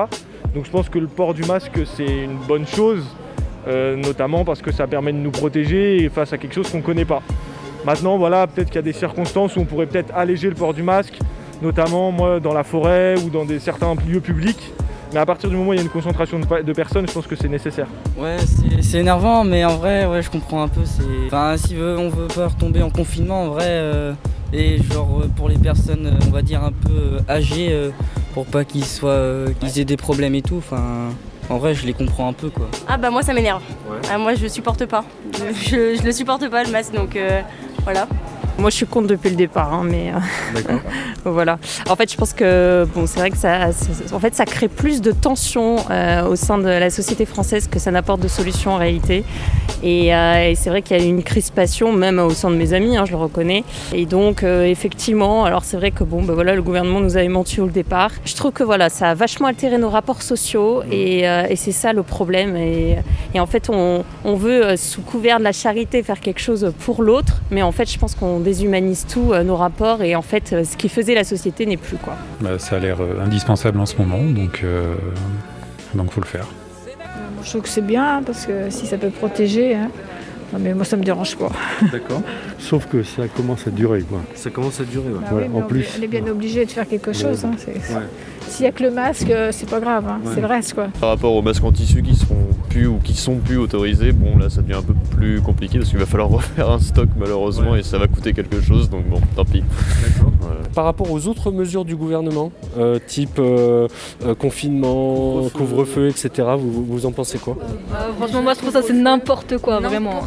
Donc 0.54 0.66
je 0.66 0.70
pense 0.70 0.88
que 0.88 0.98
le 0.98 1.06
port 1.08 1.34
du 1.34 1.42
masque 1.44 1.80
c'est 1.96 2.04
une 2.06 2.36
bonne 2.46 2.66
chose, 2.66 3.04
euh, 3.66 3.96
notamment 3.96 4.44
parce 4.44 4.62
que 4.62 4.72
ça 4.72 4.86
permet 4.86 5.12
de 5.12 5.18
nous 5.18 5.30
protéger 5.30 6.08
face 6.14 6.32
à 6.32 6.38
quelque 6.38 6.54
chose 6.54 6.70
qu'on 6.70 6.78
ne 6.78 6.82
connaît 6.82 7.04
pas. 7.04 7.22
Maintenant 7.84 8.16
voilà, 8.18 8.46
peut-être 8.46 8.68
qu'il 8.68 8.76
y 8.76 8.78
a 8.78 8.82
des 8.82 8.92
circonstances 8.92 9.56
où 9.56 9.60
on 9.60 9.64
pourrait 9.64 9.86
peut-être 9.86 10.12
alléger 10.14 10.48
le 10.48 10.54
port 10.54 10.74
du 10.74 10.82
masque, 10.82 11.18
notamment 11.62 12.10
moi 12.12 12.40
dans 12.40 12.52
la 12.52 12.64
forêt 12.64 13.14
ou 13.24 13.30
dans 13.30 13.46
certains 13.58 13.94
lieux 14.08 14.20
publics. 14.20 14.72
Mais 15.12 15.20
à 15.20 15.26
partir 15.26 15.48
du 15.48 15.56
moment 15.56 15.70
où 15.70 15.72
il 15.72 15.76
y 15.76 15.80
a 15.80 15.82
une 15.82 15.88
concentration 15.88 16.40
de, 16.40 16.72
personnes, 16.72 17.06
je 17.06 17.12
pense 17.12 17.26
que 17.28 17.36
c'est 17.36 17.48
nécessaire. 17.48 17.86
Ouais, 18.18 18.36
c'est- 18.82 18.98
énervant, 18.98 19.44
mais 19.44 19.64
en 19.64 19.76
vrai, 19.76 20.04
ouais, 20.04 20.20
je 20.20 20.28
comprends 20.30 20.62
un 20.62 20.68
peu. 20.68 20.80
Enfin, 21.26 21.56
si 21.56 21.76
on 21.78 22.08
veut 22.08 22.26
pas 22.26 22.48
retomber 22.48 22.82
en 22.82 22.90
confinement, 22.90 23.44
en 23.44 23.48
vrai, 23.50 23.66
euh, 23.68 24.12
et 24.52 24.78
genre 24.82 25.20
euh, 25.22 25.28
pour 25.28 25.48
les 25.48 25.58
personnes, 25.58 26.18
on 26.26 26.30
va 26.30 26.42
dire 26.42 26.64
un 26.64 26.72
peu 26.72 27.18
âgées, 27.28 27.90
pour 28.34 28.46
pas 28.46 28.64
qu'ils 28.64 28.84
soient, 28.84 29.44
qu'ils 29.60 29.78
aient 29.80 29.84
des 29.84 29.96
problèmes 29.96 30.34
et 30.34 30.42
tout. 30.42 30.56
Enfin, 30.58 31.10
en 31.48 31.58
vrai, 31.58 31.74
je 31.74 31.86
les 31.86 31.92
comprends 31.92 32.28
un 32.28 32.32
peu, 32.32 32.50
quoi. 32.50 32.68
Ah 32.88 32.96
bah 32.96 33.10
moi 33.10 33.22
ça 33.22 33.32
m'énerve. 33.32 33.62
Ah, 34.10 34.18
moi 34.18 34.34
je 34.34 34.46
supporte 34.46 34.84
pas. 34.86 35.04
Je, 35.32 35.96
je 35.96 36.02
le 36.02 36.12
supporte 36.12 36.48
pas 36.48 36.64
le 36.64 36.70
masque 36.70 36.92
donc 36.92 37.16
euh, 37.16 37.40
voilà. 37.84 38.06
Moi, 38.58 38.70
je 38.70 38.76
suis 38.76 38.86
contre 38.86 39.08
depuis 39.08 39.30
le 39.30 39.36
départ, 39.36 39.72
hein, 39.72 39.82
mais 39.84 40.12
euh, 40.12 40.76
voilà. 41.24 41.58
En 41.88 41.96
fait, 41.96 42.10
je 42.10 42.16
pense 42.16 42.32
que 42.32 42.86
bon, 42.94 43.06
c'est 43.06 43.20
vrai 43.20 43.30
que 43.30 43.36
ça, 43.36 43.68
en 44.12 44.18
fait, 44.18 44.34
ça 44.34 44.46
crée 44.46 44.68
plus 44.68 45.02
de 45.02 45.12
tensions 45.12 45.76
euh, 45.90 46.26
au 46.26 46.36
sein 46.36 46.56
de 46.56 46.68
la 46.68 46.88
société 46.88 47.26
française 47.26 47.68
que 47.68 47.78
ça 47.78 47.90
n'apporte 47.90 48.20
de 48.20 48.28
solutions 48.28 48.72
en 48.72 48.78
réalité. 48.78 49.24
Et, 49.82 50.14
euh, 50.14 50.50
et 50.50 50.54
c'est 50.54 50.70
vrai 50.70 50.80
qu'il 50.80 50.96
y 50.96 51.00
a 51.00 51.04
une 51.04 51.22
crispation, 51.22 51.92
même 51.92 52.18
au 52.18 52.30
sein 52.30 52.50
de 52.50 52.56
mes 52.56 52.72
amis, 52.72 52.96
hein, 52.96 53.04
je 53.04 53.10
le 53.10 53.18
reconnais. 53.18 53.62
Et 53.92 54.06
donc, 54.06 54.42
effectivement, 54.42 55.44
alors 55.44 55.64
c'est 55.64 55.76
vrai 55.76 55.90
que 55.90 56.04
bon, 56.04 56.22
ben 56.22 56.32
voilà, 56.32 56.54
le 56.54 56.62
gouvernement 56.62 57.00
nous 57.00 57.16
avait 57.16 57.28
menti 57.28 57.60
au 57.60 57.66
départ. 57.66 58.10
Je 58.24 58.34
trouve 58.34 58.52
que 58.52 58.64
voilà, 58.64 58.88
ça 58.88 59.10
a 59.10 59.14
vachement 59.14 59.48
altéré 59.48 59.76
nos 59.76 59.90
rapports 59.90 60.22
sociaux, 60.22 60.82
et, 60.90 61.28
euh, 61.28 61.46
et 61.48 61.56
c'est 61.56 61.72
ça 61.72 61.92
le 61.92 62.02
problème. 62.02 62.56
Et, 62.56 62.96
et 63.34 63.40
en 63.40 63.46
fait, 63.46 63.68
on, 63.68 64.04
on 64.24 64.34
veut 64.34 64.76
sous 64.76 65.02
couvert 65.02 65.38
de 65.38 65.44
la 65.44 65.52
charité 65.52 66.02
faire 66.02 66.20
quelque 66.20 66.40
chose 66.40 66.72
pour 66.80 67.02
l'autre, 67.02 67.42
mais 67.50 67.62
en 67.62 67.72
fait, 67.72 67.90
je 67.90 67.98
pense 67.98 68.14
qu'on 68.14 68.40
déshumanise 68.46 69.04
tout 69.12 69.32
euh, 69.32 69.42
nos 69.42 69.56
rapports, 69.56 70.02
et 70.02 70.14
en 70.16 70.22
fait, 70.22 70.52
euh, 70.52 70.64
ce 70.64 70.76
qui 70.76 70.88
faisait 70.88 71.14
la 71.14 71.24
société 71.24 71.66
n'est 71.66 71.76
plus 71.76 71.96
quoi. 71.98 72.14
Bah, 72.40 72.58
ça 72.58 72.76
a 72.76 72.78
l'air 72.78 72.98
euh, 73.00 73.20
indispensable 73.20 73.78
en 73.80 73.86
ce 73.86 73.96
moment, 73.96 74.22
donc 74.24 74.60
euh, 74.64 74.94
donc 75.94 76.12
faut 76.12 76.20
le 76.20 76.26
faire. 76.26 76.46
Je 77.42 77.50
trouve 77.50 77.62
que 77.62 77.68
c'est 77.68 77.86
bien 77.86 78.18
hein, 78.18 78.22
parce 78.24 78.46
que 78.46 78.70
si 78.70 78.86
ça 78.86 78.96
peut 78.98 79.10
protéger, 79.10 79.74
hein. 79.74 79.90
Non, 80.52 80.60
mais 80.62 80.74
moi 80.74 80.84
ça 80.84 80.96
me 80.96 81.02
dérange 81.02 81.36
pas. 81.36 81.50
D'accord. 81.92 82.22
Sauf 82.58 82.86
que 82.86 83.02
ça 83.02 83.26
commence 83.26 83.66
à 83.66 83.70
durer, 83.70 84.02
quoi. 84.02 84.20
Ça 84.36 84.48
commence 84.50 84.80
à 84.80 84.84
durer, 84.84 85.08
ouais. 85.08 85.18
Bah 85.20 85.26
Voilà, 85.32 85.46
oui, 85.48 85.52
mais 85.52 85.60
en 85.60 85.64
on, 85.64 85.68
plus. 85.68 85.86
on 85.98 86.02
est 86.02 86.06
bien 86.06 86.24
obligé 86.28 86.64
de 86.64 86.70
faire 86.70 86.86
quelque 86.88 87.12
chose. 87.12 87.44
Ouais. 87.44 87.74
hein. 87.94 88.02
S'il 88.48 88.62
n'y 88.62 88.68
a 88.68 88.72
que 88.72 88.82
le 88.82 88.90
masque, 88.90 89.28
euh, 89.30 89.50
c'est 89.52 89.68
pas 89.68 89.80
grave, 89.80 90.04
hein, 90.08 90.18
Ouais. 90.24 90.32
c'est 90.34 90.40
le 90.40 90.46
reste 90.46 90.74
quoi. 90.74 90.86
Par 91.00 91.10
rapport 91.10 91.32
aux 91.34 91.42
masques 91.42 91.64
en 91.64 91.72
tissu 91.72 92.02
qui 92.02 92.14
seront 92.14 92.46
plus 92.70 92.86
ou 92.86 92.98
qui 93.02 93.14
sont 93.14 93.36
plus 93.36 93.58
autorisés, 93.58 94.12
bon 94.12 94.38
là 94.38 94.48
ça 94.50 94.62
devient 94.62 94.74
un 94.78 94.82
peu 94.82 94.94
plus 95.10 95.40
compliqué 95.42 95.78
parce 95.78 95.90
qu'il 95.90 95.98
va 95.98 96.06
falloir 96.06 96.28
refaire 96.30 96.70
un 96.70 96.78
stock 96.78 97.08
malheureusement 97.18 97.74
et 97.76 97.82
ça 97.82 97.98
va 97.98 98.06
coûter 98.06 98.32
quelque 98.32 98.60
chose 98.60 98.88
donc 98.88 99.06
bon 99.08 99.20
tant 99.34 99.44
pis. 99.44 99.62
Par 100.74 100.84
rapport 100.84 101.10
aux 101.10 101.26
autres 101.26 101.50
mesures 101.50 101.84
du 101.84 101.96
gouvernement, 101.96 102.52
euh, 102.78 102.98
type 103.06 103.38
euh, 103.38 103.88
euh, 104.24 104.34
confinement, 104.34 105.48
couvre-feu, 105.54 106.08
etc., 106.08 106.30
vous, 106.58 106.84
vous 106.84 107.06
en 107.06 107.12
pensez 107.12 107.38
quoi? 107.38 107.56
Euh, 107.60 108.12
franchement, 108.18 108.42
moi 108.42 108.54
je 108.54 108.58
trouve 108.60 108.72
ça 108.72 108.82
c'est 108.82 108.92
n'importe 108.92 109.58
quoi, 109.58 109.80
vraiment. 109.80 110.22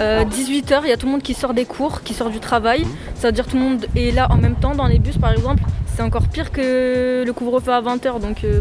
18h, 0.00 0.80
il 0.84 0.88
y 0.88 0.92
a 0.92 0.96
tout 0.96 1.06
le 1.06 1.12
monde 1.12 1.22
qui 1.22 1.34
sort 1.34 1.54
des 1.54 1.64
cours, 1.64 2.02
qui 2.02 2.14
sort 2.14 2.30
du 2.30 2.40
travail. 2.40 2.84
Ça 3.14 3.28
veut 3.28 3.32
dire 3.32 3.46
tout 3.46 3.56
le 3.56 3.62
monde 3.62 3.86
est 3.96 4.10
là 4.14 4.28
en 4.30 4.36
même 4.36 4.56
temps 4.56 4.74
dans 4.74 4.86
les 4.86 4.98
bus 4.98 5.18
par 5.18 5.32
exemple. 5.32 5.62
C'est 5.94 6.02
encore 6.02 6.26
pire 6.28 6.50
que 6.52 7.22
le 7.26 7.32
couvre-feu 7.32 7.72
à 7.72 7.80
20h. 7.82 8.20
Donc 8.20 8.44
euh, 8.44 8.60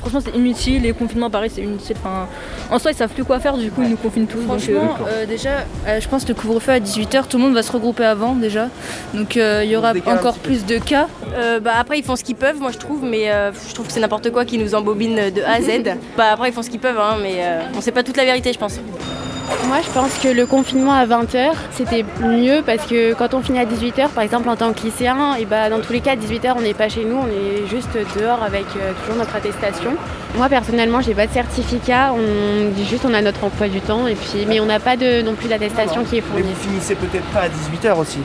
franchement, 0.00 0.20
c'est 0.24 0.36
inutile. 0.36 0.82
Les 0.82 0.92
confinements, 0.92 1.30
pareil, 1.30 1.50
c'est 1.54 1.62
inutile. 1.62 1.96
Enfin, 2.00 2.26
en 2.70 2.78
soi, 2.78 2.90
ils 2.90 2.96
savent 2.96 3.10
plus 3.12 3.24
quoi 3.24 3.38
faire, 3.38 3.56
du 3.56 3.70
coup, 3.70 3.82
ils 3.82 3.90
nous 3.90 3.96
confinent 3.96 4.26
tous. 4.26 4.40
donc, 4.40 4.50
euh, 4.68 4.80
Franchement, 4.80 5.06
euh, 5.08 5.26
déjà, 5.26 5.50
euh, 5.86 6.00
je 6.00 6.08
pense 6.08 6.24
que 6.24 6.28
le 6.30 6.34
couvre-feu 6.34 6.72
à 6.72 6.80
18h, 6.80 7.28
tout 7.28 7.36
le 7.38 7.44
monde 7.44 7.54
va 7.54 7.62
se 7.62 7.70
regrouper 7.70 8.04
avant 8.04 8.34
déjà. 8.34 8.68
Donc 9.14 9.36
euh, 9.36 9.62
il 9.64 9.70
y 9.70 9.76
aura 9.76 9.92
encore 10.06 10.38
plus 10.38 10.64
de 10.66 10.78
cas. 10.78 11.06
Euh, 11.34 11.60
bah 11.60 11.72
après 11.78 11.98
ils 11.98 12.04
font 12.04 12.14
ce 12.16 12.24
qu'ils 12.24 12.34
peuvent 12.36 12.58
moi 12.60 12.70
je 12.72 12.76
trouve 12.78 13.02
mais 13.04 13.30
euh, 13.30 13.52
je 13.68 13.72
trouve 13.72 13.86
que 13.86 13.92
c'est 13.92 14.00
n'importe 14.00 14.30
quoi 14.30 14.44
qui 14.44 14.58
nous 14.58 14.74
embobine 14.74 15.14
de 15.34 15.40
A 15.42 15.52
à 15.52 15.60
Z. 15.62 15.96
bah 16.16 16.24
après 16.32 16.50
ils 16.50 16.52
font 16.52 16.60
ce 16.62 16.68
qu'ils 16.68 16.78
peuvent 16.80 16.98
hein, 16.98 17.16
mais 17.22 17.36
euh, 17.38 17.60
on 17.74 17.80
sait 17.80 17.90
pas 17.92 18.02
toute 18.02 18.18
la 18.18 18.24
vérité 18.26 18.52
je 18.52 18.58
pense. 18.58 18.78
Moi, 19.66 19.78
je 19.84 19.90
pense 19.90 20.18
que 20.18 20.28
le 20.28 20.46
confinement 20.46 20.92
à 20.92 21.06
20h, 21.06 21.52
c'était 21.72 22.04
mieux 22.20 22.62
parce 22.64 22.86
que 22.86 23.14
quand 23.14 23.34
on 23.34 23.40
finit 23.42 23.58
à 23.58 23.64
18h, 23.64 24.08
par 24.08 24.22
exemple 24.24 24.48
en 24.48 24.56
tant 24.56 24.72
que 24.72 24.80
lycéen, 24.82 25.34
et 25.38 25.44
bah, 25.44 25.70
dans 25.70 25.80
tous 25.80 25.92
les 25.92 26.00
cas, 26.00 26.12
à 26.12 26.16
18h, 26.16 26.54
on 26.56 26.60
n'est 26.62 26.74
pas 26.74 26.88
chez 26.88 27.04
nous, 27.04 27.16
on 27.16 27.26
est 27.28 27.66
juste 27.68 27.90
dehors 28.18 28.42
avec 28.42 28.64
euh, 28.76 28.92
toujours 29.00 29.16
notre 29.16 29.34
attestation. 29.36 29.92
Moi, 30.36 30.48
personnellement, 30.48 31.00
j'ai 31.00 31.14
pas 31.14 31.26
de 31.26 31.32
certificat, 31.32 32.12
on 32.12 32.70
dit 32.70 32.84
juste 32.86 33.04
on 33.08 33.14
a 33.14 33.22
notre 33.22 33.44
emploi 33.44 33.68
du 33.68 33.80
temps, 33.80 34.06
et 34.06 34.14
puis, 34.14 34.44
mais 34.48 34.60
on 34.60 34.66
n'a 34.66 34.80
pas 34.80 34.96
de, 34.96 35.22
non 35.22 35.34
plus 35.34 35.48
d'attestation 35.48 36.04
qui 36.04 36.18
est 36.18 36.20
Mais 36.20 36.40
fournie. 36.42 36.54
vous 36.54 36.68
finissez 36.70 36.94
peut-être 36.94 37.26
pas 37.26 37.40
à 37.42 37.48
18h 37.48 37.98
aussi. 37.98 38.18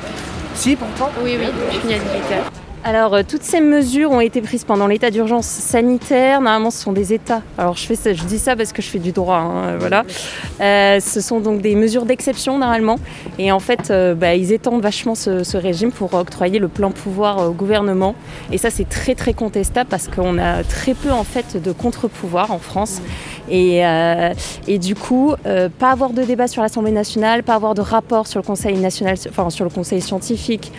Si, 0.56 0.76
pourtant 0.76 1.12
Oui, 1.24 1.38
oui, 1.40 1.48
je 1.72 1.80
finis 1.80 1.94
à 1.94 1.98
18h. 1.98 2.67
Alors, 2.84 3.16
euh, 3.16 3.22
toutes 3.28 3.44
ces 3.44 3.60
mesures 3.60 4.12
ont 4.12 4.22
été 4.22 4.42
prises 4.42 4.64
pendant 4.64 4.88
l'état 4.88 5.10
d'urgence 5.10 5.48
sanitaire. 5.48 6.42
Normalement, 6.42 6.72
ce 6.72 6.82
sont 6.82 6.94
des 6.94 7.12
États. 7.12 7.42
Alors, 7.58 7.76
je, 7.76 7.86
fais 7.86 8.16
je 8.16 8.24
dis 8.24 8.40
ça 8.40 8.56
parce 8.56 8.72
que 8.72 8.82
je 8.82 8.88
fais 8.88 9.00
du 9.00 9.12
droit. 9.12 9.38
hein, 9.38 9.64
euh, 9.66 9.78
voilà. 9.80 10.06
Euh, 10.62 11.00
ce 11.00 11.20
sont 11.20 11.40
donc 11.40 11.62
des 11.62 11.76
mesures 11.76 12.06
d'exception, 12.06 12.58
normalement. 12.58 12.98
Et 13.40 13.52
en 13.52 13.60
fait, 13.60 13.92
bah, 14.18 14.36
ils 14.36 14.54
étendent 14.54 14.82
vachement 14.82 15.16
ce, 15.16 15.58
régime 15.58 15.92
pour 15.92 16.14
octroyer 16.14 16.60
le 16.60 16.68
plein 16.68 16.92
pouvoir 16.92 17.50
au 17.50 17.52
gouvernement. 17.52 18.16
Et 18.52 18.58
ça, 18.58 18.70
c'est 18.70 18.88
très, 18.88 19.16
très 19.16 19.34
contestable 19.34 19.90
parce 19.90 20.08
qu'on 20.08 20.38
a 20.38 20.64
très 20.64 20.94
peu, 20.94 21.12
en 21.12 21.24
fait, 21.24 21.62
de 21.62 21.72
contre-pouvoir 21.72 22.52
en 22.52 22.60
France. 22.60 23.02
Et, 23.50 23.82
et 24.68 24.78
du 24.78 24.94
coup, 24.94 25.34
pas 25.80 25.92
avoir 25.92 26.12
de 26.12 26.24
débat 26.24 26.48
sur 26.48 26.62
l'Assemblée 26.62 26.92
nationale, 26.92 27.44
pas 27.44 27.56
avoir 27.56 27.76
de 27.76 27.82
rapport 27.82 28.28
sur 28.28 28.40
le 28.40 28.46
Conseil 28.46 28.78
national, 28.78 29.16
enfin 29.30 29.50
sur 29.50 29.64
le 29.64 29.72
Conseil 29.72 30.02
scientifique, 30.02 30.72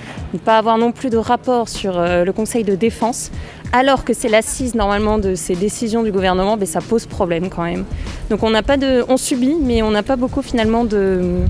pas 0.44 0.58
avoir 0.58 0.76
non 0.78 0.92
plus 0.92 1.10
de 1.10 1.16
rapport 1.16 1.68
sur 1.68 1.87
euh, 1.96 2.24
le 2.24 2.32
Conseil 2.32 2.64
de 2.64 2.74
défense, 2.74 3.30
alors 3.72 4.04
que 4.04 4.12
c'est 4.12 4.28
l'assise 4.28 4.74
normalement 4.74 5.18
de 5.18 5.34
ces 5.34 5.54
décisions 5.54 6.02
du 6.02 6.12
gouvernement, 6.12 6.56
ben, 6.56 6.66
ça 6.66 6.80
pose 6.80 7.06
problème 7.06 7.48
quand 7.48 7.64
même. 7.64 7.84
Donc 8.30 8.42
on 8.42 8.50
n'a 8.50 8.62
pas 8.62 8.76
de, 8.76 9.04
on 9.08 9.16
subit, 9.16 9.56
mais 9.60 9.82
on 9.82 9.90
n'a 9.90 10.02
pas 10.02 10.16
beaucoup 10.16 10.42
finalement 10.42 10.84
de 10.84 11.42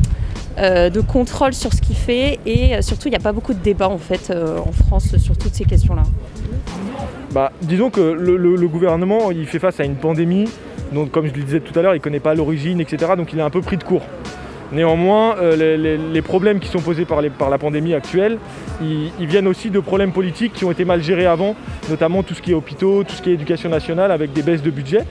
euh, 0.58 0.90
de 0.90 1.00
contrôle 1.00 1.54
sur 1.54 1.72
ce 1.72 1.80
qu'il 1.80 1.94
fait 1.94 2.40
et 2.44 2.74
euh, 2.74 2.82
surtout 2.82 3.06
il 3.06 3.12
n'y 3.12 3.16
a 3.16 3.20
pas 3.20 3.32
beaucoup 3.32 3.54
de 3.54 3.60
débats 3.60 3.88
en 3.88 3.98
fait 3.98 4.32
en 4.32 4.72
France 4.72 5.16
sur 5.16 5.36
toutes 5.36 5.54
ces 5.54 5.64
questions-là. 5.64 6.02
Bah, 7.32 7.52
disons 7.62 7.90
que 7.90 8.00
le 8.00 8.68
gouvernement 8.68 9.30
il 9.30 9.46
fait 9.46 9.58
face 9.58 9.78
à 9.78 9.84
une 9.84 9.94
pandémie, 9.94 10.46
donc 10.92 11.10
comme 11.10 11.26
je 11.26 11.34
le 11.34 11.42
disais 11.42 11.60
tout 11.60 11.78
à 11.78 11.82
l'heure, 11.82 11.94
il 11.94 11.98
ne 11.98 12.02
connaît 12.02 12.20
pas 12.20 12.34
l'origine, 12.34 12.80
etc. 12.80 13.12
Donc 13.16 13.32
il 13.32 13.38
est 13.38 13.42
un 13.42 13.50
peu 13.50 13.60
pris 13.60 13.76
de 13.76 13.84
court. 13.84 14.02
Néanmoins, 14.70 15.36
euh, 15.38 15.96
les, 16.12 16.22
problèmes 16.22 16.60
qui 16.60 16.68
sont 16.68 16.80
posés 16.80 17.06
par, 17.06 17.22
la 17.22 17.58
pandémie 17.58 17.94
actuelle, 17.94 18.38
ils, 18.82 19.26
viennent 19.26 19.48
aussi 19.48 19.70
de 19.70 19.80
problèmes 19.80 20.12
politiques 20.12 20.52
qui 20.52 20.64
ont 20.64 20.70
été 20.70 20.84
mal 20.84 21.02
gérés 21.02 21.26
avant, 21.26 21.56
notamment 21.88 22.22
tout 22.22 22.34
ce 22.34 22.42
qui 22.42 22.50
est 22.50 22.54
hôpitaux, 22.54 23.02
tout 23.02 23.14
ce 23.14 23.22
qui 23.22 23.30
est 23.30 23.34
éducation 23.34 23.70
nationale 23.70 24.12
avec 24.12 24.32
des 24.32 24.42
baisses 24.42 24.62
de 24.62 24.70
budget. 24.70 25.04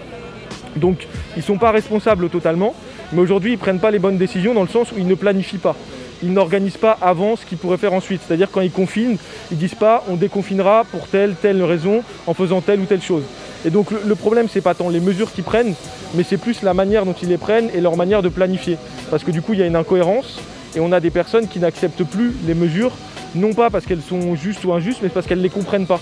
Donc 0.76 1.08
ils 1.36 1.40
ne 1.40 1.44
sont 1.44 1.58
pas 1.58 1.72
responsables 1.72 2.30
totalement, 2.30 2.76
mais 3.14 3.20
aujourd'hui 3.20 3.52
ils 3.52 3.56
ne 3.56 3.60
prennent 3.60 3.80
pas 3.80 3.90
les 3.90 4.00
bonnes 4.00 4.18
décisions 4.18 4.54
dans 4.54 4.62
le 4.62 4.68
sens 4.68 4.92
où 4.92 4.96
ils 5.00 5.08
ne 5.08 5.16
planifient 5.16 5.58
pas. 5.58 5.76
Ils 6.22 6.34
n'organisent 6.34 6.78
pas 6.78 6.98
avant 7.02 7.36
ce 7.36 7.46
qu'ils 7.46 7.58
pourraient 7.58 7.78
faire 7.78 7.94
ensuite. 7.94 8.22
C'est-à-dire 8.26 8.50
quand 8.52 8.62
ils 8.62 8.72
confinent, 8.72 9.18
ils 9.52 9.58
disent 9.58 9.76
pas 9.76 10.04
on 10.08 10.16
déconfinera 10.16 10.84
pour 10.92 11.08
telle, 11.08 11.34
telle 11.36 11.64
raison 11.64 12.04
en 12.28 12.34
faisant 12.36 12.62
telle 12.62 12.80
ou 12.80 12.86
telle 12.86 13.02
chose. 13.02 13.24
Et 13.68 13.70
donc 13.70 13.92
le, 13.92 14.00
le 14.08 14.16
problème 14.16 14.48
c'est 14.50 14.62
pas 14.62 14.74
tant 14.74 14.90
les 14.90 15.02
mesures 15.02 15.32
qu'ils 15.32 15.44
prennent, 15.44 15.76
mais 16.16 16.24
c'est 16.24 16.38
plus 16.38 16.64
la 16.64 16.74
manière 16.74 17.06
dont 17.06 17.14
ils 17.22 17.28
les 17.28 17.38
prennent 17.38 17.70
et 17.76 17.82
leur 17.82 17.98
manière 17.98 18.24
de 18.24 18.30
planifier. 18.30 18.78
Parce 19.12 19.24
que 19.26 19.32
du 19.32 19.42
coup 19.42 19.54
il 19.54 19.60
y 19.60 19.62
a 19.62 19.66
une 19.66 19.76
incohérence 19.76 20.40
et 20.76 20.80
on 20.80 20.94
a 20.94 21.02
des 21.02 21.10
personnes 21.10 21.48
qui 21.50 21.60
n'acceptent 21.60 22.06
plus 22.06 22.34
les 22.48 22.54
mesures, 22.54 22.94
non 23.36 23.54
pas 23.54 23.70
parce 23.70 23.86
qu'elles 23.86 24.02
sont 24.02 24.36
justes 24.36 24.64
ou 24.64 24.72
injustes, 24.72 25.02
mais 25.04 25.10
parce 25.10 25.28
qu'elles 25.28 25.40
ne 25.40 25.44
les 25.44 25.50
comprennent 25.50 25.86
pas. 25.86 26.00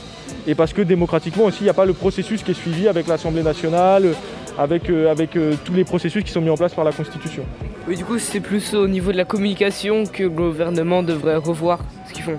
Et 0.48 0.54
parce 0.54 0.74
que 0.74 0.84
démocratiquement 0.84 1.46
aussi, 1.46 1.62
il 1.62 1.64
n'y 1.64 1.70
a 1.70 1.74
pas 1.74 1.86
le 1.86 1.94
processus 1.94 2.44
qui 2.44 2.52
est 2.52 2.56
suivi 2.56 2.88
avec 2.88 3.08
l'Assemblée 3.08 3.42
nationale, 3.42 4.14
avec, 4.60 4.90
euh, 4.92 5.10
avec 5.12 5.36
euh, 5.36 5.54
tous 5.66 5.74
les 5.74 5.86
processus 5.86 6.24
qui 6.24 6.32
sont 6.32 6.42
mis 6.42 6.52
en 6.52 6.58
place 6.58 6.76
par 6.76 6.86
la 6.86 6.92
Constitution. 6.92 7.44
Oui, 7.88 7.96
du 7.96 8.06
coup, 8.06 8.20
c'est 8.20 8.40
plus 8.42 8.76
au 8.76 8.88
niveau 8.88 9.12
de 9.12 9.18
la 9.18 9.26
communication 9.26 10.04
que 10.06 10.24
le 10.24 10.30
gouvernement 10.30 11.02
devrait 11.02 11.38
revoir 11.38 11.80
ce 12.08 12.14
qu'ils 12.14 12.24
font. 12.24 12.38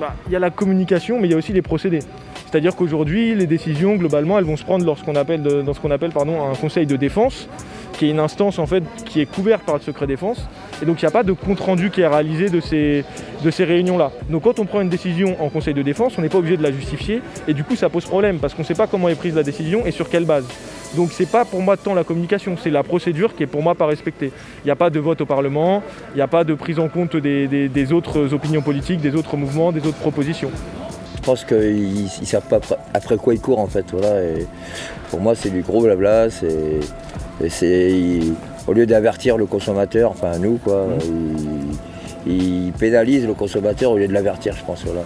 Bah, 0.00 0.14
Il 0.28 0.32
y 0.32 0.36
a 0.36 0.38
la 0.38 0.50
communication, 0.50 1.20
mais 1.20 1.28
il 1.28 1.32
y 1.32 1.34
a 1.34 1.36
aussi 1.36 1.52
les 1.52 1.62
procédés. 1.62 2.00
C'est-à-dire 2.52 2.76
qu'aujourd'hui, 2.76 3.34
les 3.34 3.46
décisions, 3.46 3.96
globalement, 3.96 4.38
elles 4.38 4.44
vont 4.44 4.58
se 4.58 4.62
prendre 4.64 4.84
dans 4.84 4.94
ce 4.94 5.02
qu'on 5.02 5.14
appelle 5.14 5.40
un 6.14 6.54
conseil 6.54 6.84
de 6.84 6.96
défense, 6.96 7.48
qui 7.94 8.04
est 8.04 8.10
une 8.10 8.20
instance 8.20 8.58
en 8.58 8.66
fait 8.66 8.82
qui 9.06 9.22
est 9.22 9.26
couverte 9.26 9.62
par 9.62 9.76
le 9.76 9.80
secret 9.80 10.06
défense. 10.06 10.46
Et 10.82 10.84
donc 10.84 11.00
il 11.00 11.06
n'y 11.06 11.08
a 11.08 11.12
pas 11.12 11.22
de 11.22 11.32
compte-rendu 11.32 11.88
qui 11.88 12.02
est 12.02 12.06
réalisé 12.06 12.50
de 12.50 12.60
ces, 12.60 13.04
réunions-là. 13.64 14.12
Donc 14.28 14.42
quand 14.42 14.58
on 14.58 14.66
prend 14.66 14.82
une 14.82 14.90
décision 14.90 15.42
en 15.42 15.48
conseil 15.48 15.72
de 15.72 15.80
défense, 15.80 16.18
on 16.18 16.20
n'est 16.20 16.28
pas 16.28 16.36
obligé 16.36 16.58
de 16.58 16.62
la 16.62 16.72
justifier. 16.72 17.22
Et 17.48 17.54
du 17.54 17.64
coup, 17.64 17.74
ça 17.74 17.88
pose 17.88 18.04
problème, 18.04 18.38
parce 18.38 18.52
qu'on 18.52 18.62
ne 18.62 18.66
sait 18.66 18.74
pas 18.74 18.86
comment 18.86 19.08
est 19.08 19.14
prise 19.14 19.34
la 19.34 19.44
décision 19.44 19.86
et 19.86 19.90
sur 19.90 20.10
quelle 20.10 20.26
base. 20.26 20.44
Donc 20.94 21.10
c'est 21.12 21.30
pas 21.30 21.46
pour 21.46 21.62
moi 21.62 21.78
tant 21.78 21.94
la 21.94 22.04
communication, 22.04 22.58
c'est 22.62 22.68
la 22.68 22.82
procédure 22.82 23.34
qui 23.34 23.44
est 23.44 23.46
pour 23.46 23.62
moi 23.62 23.74
pas 23.74 23.86
respectée. 23.86 24.30
Il 24.62 24.66
n'y 24.66 24.72
a 24.72 24.76
pas 24.76 24.90
de 24.90 25.00
vote 25.00 25.22
au 25.22 25.26
Parlement, 25.26 25.82
il 26.12 26.16
n'y 26.16 26.22
a 26.22 26.28
pas 26.28 26.44
de 26.44 26.52
prise 26.52 26.78
en 26.78 26.90
compte 26.90 27.16
des 27.16 27.92
autres 27.94 28.34
opinions 28.34 28.60
politiques, 28.60 29.00
des 29.00 29.14
autres 29.14 29.38
mouvements, 29.38 29.72
des 29.72 29.86
autres 29.86 30.00
propositions. 30.00 30.50
Je 31.22 31.26
pense 31.26 31.44
qu'ils 31.44 32.02
ne 32.20 32.26
savent 32.26 32.42
pas 32.42 32.56
après- 32.56 32.78
après 32.94 33.16
quoi 33.16 33.32
ils 33.32 33.40
courent 33.40 33.60
en 33.60 33.68
fait. 33.68 33.84
Voilà, 33.92 34.22
et 34.24 34.44
pour 35.08 35.20
moi, 35.20 35.34
c'est 35.36 35.50
du 35.50 35.62
gros 35.62 35.80
blabla. 35.82 36.26
Et 37.42 37.48
c'est- 37.48 38.18
au 38.66 38.72
lieu 38.72 38.86
d'avertir 38.86 39.36
le 39.38 39.46
consommateur, 39.46 40.10
enfin 40.10 40.38
nous, 40.40 40.58
quoi, 40.58 40.86
ils, 42.26 42.32
ils 42.32 42.72
pénalisent 42.72 43.26
le 43.26 43.34
consommateur 43.34 43.92
au 43.92 43.98
lieu 43.98 44.08
de 44.08 44.12
l'avertir, 44.12 44.54
je 44.58 44.64
pense. 44.64 44.82
Voilà. 44.84 45.00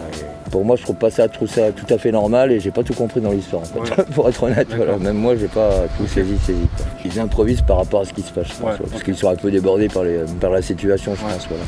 Et 0.47 0.51
pour 0.51 0.65
moi, 0.65 0.77
je 0.77 0.83
trouve 0.85 0.97
pas 0.97 1.11
ça, 1.11 1.27
je 1.27 1.33
trouve 1.33 1.49
ça 1.49 1.71
tout 1.73 1.87
à 1.93 1.99
fait 1.99 2.13
normal 2.13 2.51
et 2.51 2.61
j'ai 2.61 2.71
pas 2.71 2.83
tout 2.83 2.95
compris 2.95 3.21
dans 3.21 3.31
l'histoire. 3.33 3.63
En 3.63 3.85
fait, 3.85 4.03
pour 4.15 4.27
être 4.29 4.43
honnête, 4.43 4.69
voilà. 4.75 4.97
même 4.97 5.17
moi, 5.19 5.35
j'ai 5.37 5.49
pas 5.49 5.85
tout 5.99 6.07
saisi, 6.07 6.39
saisi. 6.47 6.67
quoi. 6.77 6.87
Ils 7.05 7.21
improvisent 7.21 7.61
par 7.63 7.77
rapport 7.77 8.01
à 8.01 8.05
ce 8.07 8.15
qui 8.15 8.23
se 8.23 8.33
passe, 8.33 8.47
je 8.49 8.53
pense, 8.55 8.63
Ouais, 8.63 8.71
ouais, 8.85 8.91
parce 8.91 9.03
qu'ils 9.03 9.17
sont 9.17 9.29
un 9.29 9.37
peu 9.37 9.51
débordés 9.51 9.89
par, 9.89 10.05
les, 10.05 10.21
par 10.41 10.51
la 10.51 10.63
situation, 10.63 11.15
je 11.15 11.21
pense. 11.21 11.47
Voilà. 11.49 11.65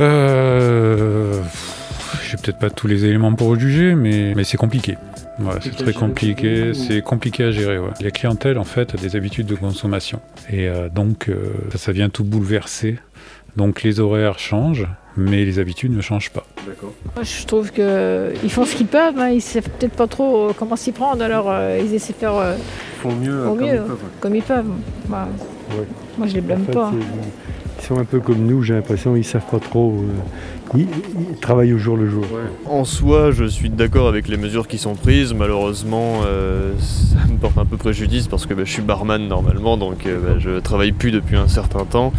Euh, 0.00 1.40
J'ai 2.30 2.36
peut-être 2.36 2.58
pas 2.58 2.68
tous 2.70 2.86
les 2.86 3.04
éléments 3.06 3.32
pour 3.34 3.58
juger, 3.58 3.94
mais, 3.94 4.34
mais 4.36 4.44
c'est 4.44 4.56
compliqué. 4.58 4.96
Ouais, 5.38 5.54
c'est 5.62 5.74
très 5.76 5.92
compliqué, 5.92 6.70
ou- 6.70 6.74
c'est 6.74 7.00
compliqué 7.00 7.44
à 7.44 7.50
gérer. 7.50 7.78
ouais. 7.78 7.88
La 8.00 8.10
clientèle, 8.10 8.58
en 8.58 8.64
fait, 8.64 8.94
a 8.94 8.98
des 8.98 9.16
habitudes 9.16 9.46
de 9.46 9.54
consommation. 9.54 10.20
Et 10.50 10.68
euh, 10.68 10.88
donc, 10.88 11.28
euh, 11.28 11.36
ça, 11.72 11.78
ça 11.78 11.92
vient 11.92 12.08
tout 12.10 12.24
bouleverser. 12.24 12.98
Donc, 13.56 13.82
les 13.82 13.98
horaires 13.98 14.38
changent, 14.38 14.86
mais 15.16 15.44
les 15.44 15.58
habitudes 15.58 15.92
ne 15.96 16.00
changent 16.02 16.30
pas. 16.30 16.44
D'accord. 16.66 16.92
Moi, 17.16 17.24
je 17.24 17.46
trouve 17.46 17.72
qu'ils 17.72 18.50
font 18.50 18.64
ce 18.66 18.74
qu'ils 18.76 18.86
peuvent, 18.86 19.18
hein, 19.18 19.30
ils 19.30 19.40
savent 19.40 19.68
peut-être 19.78 19.94
pas 19.94 20.06
trop 20.06 20.50
euh, 20.50 20.52
comment 20.56 20.76
s'y 20.76 20.92
prendre, 20.92 21.22
alors 21.24 21.46
euh, 21.50 21.80
ils 21.82 21.94
essaient 21.94 22.12
de 22.12 22.18
faire 22.18 22.34
euh, 22.36 22.54
Ils 22.56 23.00
font 23.00 23.16
mieux, 23.16 23.46
au 23.46 23.54
comme 23.54 23.60
mieux, 23.66 23.74
ils 23.74 23.78
peuvent. 23.78 23.90
ouais. 23.90 24.10
comme 24.20 24.34
ils 24.36 24.42
peuvent. 24.42 24.66
Bah, 25.08 25.28
Ouais. 25.70 25.84
Moi, 26.16 26.26
je 26.26 26.34
les 26.34 26.40
blâme 26.40 26.62
En 26.62 26.64
fait, 26.66 26.72
pas. 26.72 26.92
Ils 27.80 27.84
sont 27.84 27.98
un 27.98 28.04
peu 28.04 28.18
comme 28.20 28.44
nous, 28.44 28.62
j'ai 28.62 28.74
l'impression, 28.74 29.14
ils 29.16 29.24
savent 29.24 29.46
pas 29.50 29.60
trop. 29.60 29.92
euh, 29.92 30.76
ils, 30.76 30.88
ils 31.30 31.36
travaillent 31.40 31.72
au 31.72 31.78
jour 31.78 31.96
le 31.96 32.08
jour. 32.10 32.24
En 32.66 32.84
soi, 32.84 33.30
je 33.30 33.44
suis 33.44 33.70
d'accord 33.70 34.08
avec 34.08 34.28
les 34.28 34.36
mesures 34.36 34.66
qui 34.68 34.78
sont 34.78 34.94
prises. 34.94 35.32
Malheureusement, 35.32 36.20
euh, 36.26 36.72
ça 36.78 37.24
me 37.32 37.38
porte 37.38 37.56
un 37.56 37.64
peu 37.64 37.76
préjudice 37.76 38.26
parce 38.26 38.46
que 38.46 38.52
bah, 38.52 38.62
je 38.64 38.72
suis 38.72 38.82
barman 38.82 39.26
normalement, 39.28 39.76
donc 39.76 40.06
euh, 40.06 40.18
bah, 40.20 40.38
je 40.38 40.58
travaille 40.58 40.92
plus 40.92 41.12
depuis 41.12 41.36
un 41.36 41.46
certain 41.48 41.84
temps. 41.84 42.12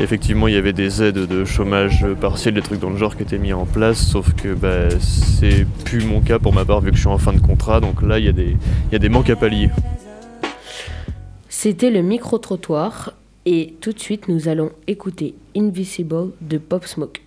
Effectivement, 0.00 0.48
il 0.48 0.54
y 0.54 0.56
avait 0.56 0.72
des 0.72 1.02
aides 1.02 1.26
de 1.28 1.44
chômage 1.44 2.06
partiel, 2.20 2.54
des 2.54 2.62
trucs 2.62 2.80
dans 2.80 2.90
le 2.90 2.96
genre 2.96 3.14
qui 3.16 3.22
étaient 3.22 3.38
mis 3.38 3.52
en 3.52 3.66
place, 3.66 3.98
sauf 3.98 4.32
que 4.34 4.54
bah, 4.54 4.88
c'est 4.98 5.66
plus 5.84 6.04
mon 6.04 6.20
cas 6.20 6.38
pour 6.38 6.54
ma 6.54 6.64
part 6.64 6.80
vu 6.80 6.90
que 6.90 6.96
je 6.96 7.02
suis 7.02 7.08
en 7.10 7.18
fin 7.18 7.34
de 7.34 7.40
contrat. 7.40 7.80
Donc 7.80 8.02
là, 8.02 8.18
il 8.18 8.24
y, 8.24 8.28
a 8.28 8.32
des- 8.32 8.56
il 8.88 8.92
y 8.92 8.96
a 8.96 8.98
des 8.98 9.10
manques 9.10 9.30
à 9.30 9.36
pallier. 9.36 9.68
C'était 11.48 11.90
le 11.90 12.00
micro-trottoir 12.02 13.12
et 13.46 13.74
tout 13.80 13.92
de 13.92 13.98
suite 13.98 14.28
nous 14.28 14.48
allons 14.48 14.70
écouter 14.86 15.34
Invisible 15.56 16.32
de 16.40 16.58
Pop 16.58 16.86
Smoke. 16.86 17.20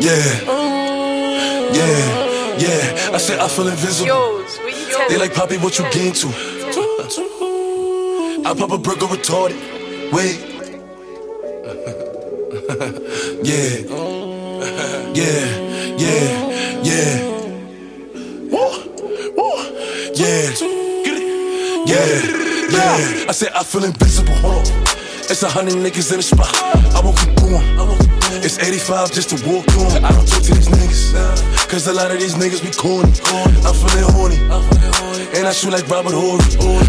Yeah. 0.00 0.14
Yeah. 1.72 2.58
Yeah. 2.58 3.14
I 3.14 3.18
said 3.18 3.40
I 3.40 3.48
feel 3.48 3.68
invisible. 3.68 4.44
They 5.08 5.18
like 5.18 5.34
Poppy, 5.34 5.56
what 5.58 5.78
you 5.78 5.84
gain 5.90 6.12
to? 6.14 6.28
I 8.46 8.54
pop 8.56 8.70
a 8.70 8.78
burger 8.78 9.06
retarded. 9.06 9.56
Wait. 10.12 10.38
yeah. 13.44 13.82
Yeah. 15.14 15.46
Yeah. 15.98 16.26
Yeah. 16.82 17.20
Woo. 18.52 18.70
Woo. 19.36 19.52
Yeah. 20.14 20.54
Yeah. 21.86 22.47
Yeah. 22.78 23.26
I 23.28 23.32
said 23.32 23.52
I 23.54 23.64
feel 23.64 23.84
invisible. 23.84 24.34
It's 25.30 25.42
a 25.42 25.48
hundred 25.48 25.74
niggas 25.74 26.10
in 26.12 26.18
the 26.18 26.22
spot. 26.22 26.48
I 26.94 27.00
won't 27.02 27.18
keep 27.18 27.34
going. 27.36 27.66
It's 28.44 28.58
85 28.58 29.12
just 29.12 29.30
to 29.30 29.36
walk 29.48 29.66
on. 29.76 30.04
I 30.04 30.12
don't 30.12 30.26
talk 30.26 30.42
to 30.42 30.54
these 30.54 30.68
niggas. 30.68 31.57
Cause 31.68 31.86
a 31.86 31.92
lot 31.92 32.10
of 32.10 32.18
these 32.18 32.34
niggas 32.34 32.64
be 32.64 32.72
corny. 32.72 33.12
I'm 33.60 33.76
feeling 33.76 34.08
horny. 34.16 34.40
And 35.36 35.44
I 35.46 35.52
shoot 35.52 35.68
like 35.68 35.84
Robert 35.86 36.16
Horry. 36.16 36.40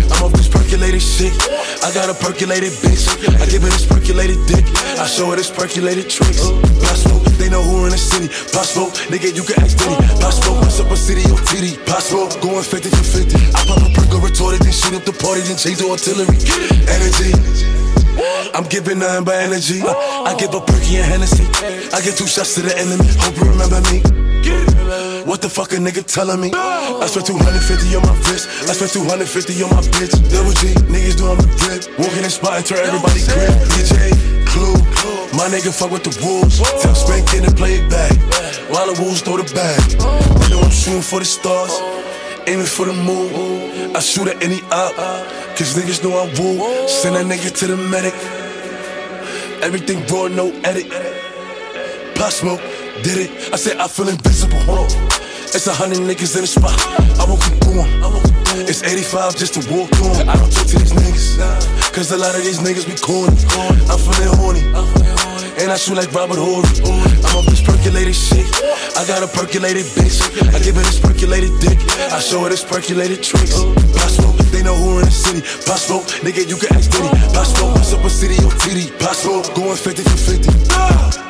I'm 0.08 0.24
off 0.24 0.32
this 0.32 0.48
percolated 0.48 1.04
shit. 1.04 1.36
I 1.84 1.92
got 1.92 2.08
a 2.08 2.16
percolated 2.16 2.72
bitch. 2.80 3.12
I 3.44 3.46
give 3.52 3.62
her 3.62 3.68
this 3.68 3.86
percolated 3.86 4.40
dick. 4.48 4.64
I 4.96 5.06
show 5.06 5.30
her 5.32 5.36
this 5.36 5.52
percolated 5.52 6.08
tricks. 6.10 6.48
Possible, 6.80 7.20
they 7.36 7.52
know 7.52 7.62
who 7.62 7.86
in 7.86 7.92
the 7.92 8.00
city. 8.00 8.32
Possible, 8.56 8.88
nigga, 9.12 9.36
you 9.36 9.44
can 9.44 9.60
ask 9.60 9.76
Diddy. 9.76 10.00
Possible, 10.24 10.56
what's 10.64 10.80
up 10.80 10.88
a 10.88 10.96
city 10.96 11.28
or 11.28 11.38
titty? 11.44 11.76
Possible, 11.84 12.32
going 12.40 12.64
50 12.64 12.90
for 12.90 13.04
50. 13.04 13.36
I 13.36 13.62
pop 13.68 13.84
a 13.84 13.92
perk 13.92 14.16
or 14.16 14.24
retorted, 14.24 14.64
then 14.64 14.72
shoot 14.72 14.96
up 14.96 15.04
the 15.04 15.12
party, 15.12 15.44
then 15.44 15.60
change 15.60 15.84
the 15.84 15.92
artillery. 15.92 16.40
Energy. 16.88 17.36
I'm 18.56 18.64
giving 18.72 19.00
nothing 19.04 19.28
but 19.28 19.44
energy. 19.44 19.84
I 19.84 20.40
give 20.40 20.56
a 20.56 20.64
perky 20.64 21.04
and 21.04 21.06
Hennessy. 21.06 21.44
I 21.92 22.00
give 22.00 22.16
two 22.16 22.32
shots 22.32 22.56
to 22.56 22.64
the 22.64 22.72
enemy. 22.80 23.04
Hope 23.20 23.36
you 23.36 23.44
remember 23.44 23.84
me. 23.92 24.19
What 24.90 25.42
the 25.42 25.50
fuck 25.50 25.72
a 25.74 25.76
nigga 25.78 26.02
telling 26.02 26.42
me? 26.42 26.50
I 26.50 27.06
spent 27.06 27.28
250 27.28 27.94
on 27.94 28.02
my 28.02 28.14
wrist. 28.26 28.50
I 28.66 28.74
spent 28.74 28.90
250 28.90 29.22
on 29.62 29.70
my 29.70 29.86
bitch. 29.94 30.18
Double 30.34 30.50
G, 30.58 30.74
niggas 30.90 31.14
doing 31.22 31.38
the 31.38 31.46
drip. 31.62 31.86
Walking 32.02 32.26
in 32.26 32.34
spot 32.34 32.58
and 32.58 32.66
turn 32.66 32.82
everybody 32.82 33.22
grip. 33.30 33.54
DJ, 33.78 34.10
Clue, 34.50 34.74
my 35.38 35.46
nigga 35.46 35.70
fuck 35.70 35.92
with 35.94 36.02
the 36.02 36.14
wolves. 36.26 36.58
Tell 36.82 36.96
Spank 36.96 37.30
in 37.38 37.46
and 37.46 37.56
play 37.56 37.78
it 37.78 37.86
back. 37.86 38.18
While 38.74 38.90
the 38.90 38.98
wolves 38.98 39.22
throw 39.22 39.38
the 39.38 39.46
bag. 39.54 39.78
You 40.50 40.58
know 40.58 40.62
I'm 40.66 40.74
shooting 40.74 41.06
for 41.06 41.20
the 41.20 41.30
stars. 41.30 41.78
Aiming 42.50 42.66
for 42.66 42.90
the 42.90 42.94
moon. 42.94 43.94
I 43.96 44.00
shoot 44.00 44.28
at 44.28 44.42
any 44.42 44.58
op. 44.74 44.98
Cause 45.54 45.78
niggas 45.78 46.02
know 46.02 46.18
I'm 46.18 46.34
woo. 46.34 46.66
Send 46.90 47.14
that 47.14 47.30
nigga 47.30 47.54
to 47.62 47.68
the 47.68 47.78
medic. 47.78 48.18
Everything 49.62 50.02
raw, 50.10 50.28
no 50.28 50.50
edit. 50.66 50.90
Pop 52.16 52.32
smoke, 52.32 52.60
did 53.04 53.30
it. 53.30 53.54
I 53.54 53.58
said 53.58 53.78
I 53.78 53.88
feel 53.88 54.10
invisible. 54.10 54.60
It's 55.50 55.68
a 55.68 55.74
hundred 55.74 56.00
niggas 56.06 56.36
in 56.36 56.42
the 56.46 56.52
spot. 56.52 56.78
I 57.18 57.26
won't 57.26 57.42
keep 57.42 57.60
going. 57.66 57.90
It's 58.70 58.84
85 58.84 59.36
just 59.36 59.54
to 59.58 59.62
walk 59.72 59.90
on. 60.06 60.30
I 60.30 60.36
don't 60.36 60.52
talk 60.52 60.68
to 60.68 60.78
these 60.78 60.94
niggas. 60.94 61.42
Cause 61.94 62.12
a 62.12 62.18
lot 62.18 62.36
of 62.36 62.44
these 62.44 62.60
niggas 62.60 62.86
be 62.86 62.96
corny. 63.00 63.34
I'm 63.90 63.98
feeling 63.98 64.34
horny. 64.38 64.64
And 65.60 65.72
I 65.72 65.78
shoot 65.78 65.96
like 65.96 66.14
Robert 66.14 66.38
Horry. 66.38 66.70
I'm 67.26 67.36
off 67.36 67.46
this 67.46 67.62
percolated 67.62 68.16
shit. 68.16 68.48
I 68.96 69.04
got 69.08 69.24
a 69.24 69.28
percolated 69.28 69.86
bitch. 69.98 70.22
I 70.54 70.60
give 70.60 70.76
her 70.76 70.86
this 70.86 71.00
percolated 71.00 71.52
dick. 71.60 71.80
I 72.14 72.20
show 72.20 72.44
her 72.44 72.50
this 72.50 72.64
percolated 72.64 73.24
tricks. 73.24 73.58
Pop 73.98 74.10
smoke, 74.10 74.38
they 74.54 74.64
know 74.64 74.76
who 74.76 75.00
in 75.00 75.06
the 75.06 75.12
city. 75.12 75.42
Pop 75.66 75.80
smoke, 75.80 76.06
nigga, 76.24 76.48
you 76.48 76.56
can 76.56 76.76
ask 76.76 76.92
Diddy. 76.92 77.10
Pop 77.34 77.46
smoke, 77.46 77.76
what's 77.76 77.94
up 77.94 78.06
a 78.06 78.10
city 78.10 78.36
or 78.46 78.54
TD? 78.56 78.98
Pop 79.00 79.16
smoke, 79.16 79.54
going 79.56 79.76
50 79.76 80.04
for 80.04 80.18
50. 81.20 81.29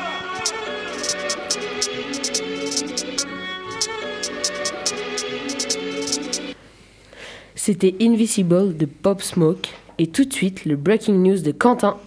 C'était 7.62 7.94
Invisible 8.00 8.74
de 8.74 8.86
Pop 8.86 9.20
Smoke 9.20 9.68
et 9.98 10.06
tout 10.06 10.24
de 10.24 10.32
suite 10.32 10.64
le 10.64 10.76
breaking 10.76 11.18
news 11.18 11.42
de 11.42 11.52
Quentin. 11.52 11.98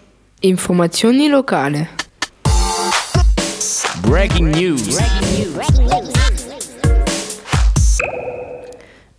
Informazioni 0.43 1.29
locale. 1.29 1.85
Breaking 4.01 4.45
news. 4.45 4.79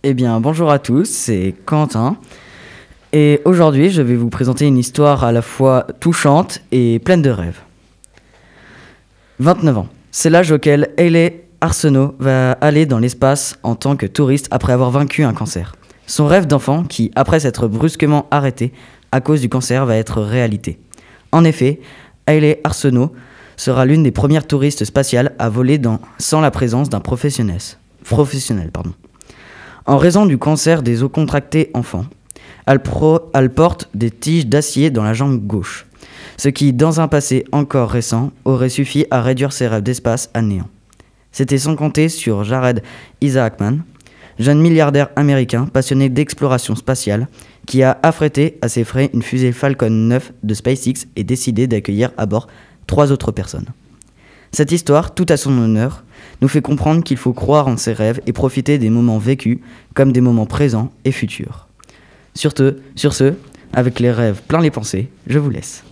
Eh 0.03 0.13
bien, 0.13 0.41
bonjour 0.41 0.69
à 0.71 0.77
tous, 0.77 1.05
c'est 1.05 1.55
Quentin. 1.65 2.17
Et 3.13 3.39
aujourd'hui, 3.45 3.89
je 3.89 4.01
vais 4.01 4.17
vous 4.17 4.29
présenter 4.29 4.65
une 4.65 4.77
histoire 4.77 5.23
à 5.23 5.31
la 5.31 5.41
fois 5.41 5.87
touchante 6.01 6.59
et 6.73 6.99
pleine 6.99 7.21
de 7.21 7.29
rêves. 7.29 7.61
29 9.39 9.77
ans, 9.77 9.87
c'est 10.11 10.29
l'âge 10.29 10.51
auquel 10.51 10.89
Hayley 10.97 11.45
Arsenault 11.61 12.13
va 12.19 12.51
aller 12.51 12.85
dans 12.85 12.99
l'espace 12.99 13.57
en 13.63 13.75
tant 13.75 13.95
que 13.95 14.05
touriste 14.05 14.49
après 14.51 14.73
avoir 14.73 14.91
vaincu 14.91 15.23
un 15.23 15.33
cancer. 15.33 15.75
Son 16.07 16.27
rêve 16.27 16.47
d'enfant, 16.47 16.83
qui, 16.83 17.11
après 17.15 17.39
s'être 17.39 17.67
brusquement 17.67 18.27
arrêté 18.31 18.71
à 19.11 19.21
cause 19.21 19.41
du 19.41 19.49
cancer, 19.49 19.85
va 19.85 19.95
être 19.95 20.21
réalité. 20.21 20.79
En 21.31 21.43
effet, 21.43 21.79
Hayley 22.27 22.61
Arsenault 22.63 23.11
sera 23.57 23.85
l'une 23.85 24.03
des 24.03 24.11
premières 24.11 24.47
touristes 24.47 24.85
spatiales 24.85 25.33
à 25.39 25.49
voler 25.49 25.79
sans 26.19 26.41
la 26.41 26.51
présence 26.51 26.89
d'un 26.89 26.99
professionnel. 26.99 27.59
professionnel. 28.03 28.71
En 29.85 29.97
raison 29.97 30.25
du 30.25 30.37
cancer 30.37 30.83
des 30.83 31.03
os 31.03 31.11
contractés 31.11 31.71
enfants, 31.73 32.05
elle, 32.65 32.79
pro- 32.81 33.31
elle 33.33 33.51
porte 33.51 33.89
des 33.93 34.11
tiges 34.11 34.47
d'acier 34.47 34.89
dans 34.89 35.03
la 35.03 35.13
jambe 35.13 35.39
gauche, 35.45 35.85
ce 36.37 36.49
qui, 36.49 36.73
dans 36.73 36.99
un 36.99 37.07
passé 37.07 37.45
encore 37.51 37.89
récent, 37.89 38.31
aurait 38.43 38.69
suffi 38.69 39.05
à 39.11 39.21
réduire 39.21 39.53
ses 39.53 39.67
rêves 39.67 39.83
d'espace 39.83 40.29
à 40.33 40.41
néant. 40.41 40.67
C'était 41.31 41.57
sans 41.57 41.75
compter 41.75 42.09
sur 42.09 42.43
Jared 42.43 42.81
Isaacman, 43.21 43.83
jeune 44.39 44.59
milliardaire 44.59 45.09
américain 45.15 45.65
passionné 45.65 46.09
d'exploration 46.09 46.75
spatiale, 46.75 47.27
qui 47.65 47.83
a 47.83 47.97
affrété 48.03 48.57
à 48.61 48.69
ses 48.69 48.83
frais 48.83 49.09
une 49.13 49.21
fusée 49.21 49.51
Falcon 49.51 49.89
9 49.89 50.33
de 50.43 50.53
SpaceX 50.53 51.07
et 51.15 51.23
décidé 51.23 51.67
d'accueillir 51.67 52.11
à 52.17 52.25
bord 52.25 52.47
trois 52.87 53.11
autres 53.11 53.31
personnes. 53.31 53.67
Cette 54.51 54.71
histoire, 54.71 55.13
tout 55.13 55.25
à 55.29 55.37
son 55.37 55.57
honneur, 55.57 56.03
nous 56.41 56.47
fait 56.47 56.61
comprendre 56.61 57.03
qu'il 57.03 57.17
faut 57.17 57.33
croire 57.33 57.67
en 57.67 57.77
ses 57.77 57.93
rêves 57.93 58.21
et 58.25 58.33
profiter 58.33 58.77
des 58.77 58.89
moments 58.89 59.17
vécus 59.17 59.59
comme 59.93 60.11
des 60.11 60.21
moments 60.21 60.45
présents 60.45 60.91
et 61.03 61.11
futurs. 61.11 61.67
Sur 62.35 62.53
sur 62.95 63.13
ce 63.13 63.33
avec 63.73 63.99
les 63.99 64.11
rêves 64.11 64.41
plein 64.47 64.61
les 64.61 64.71
pensées, 64.71 65.09
je 65.27 65.39
vous 65.39 65.49
laisse. 65.49 65.83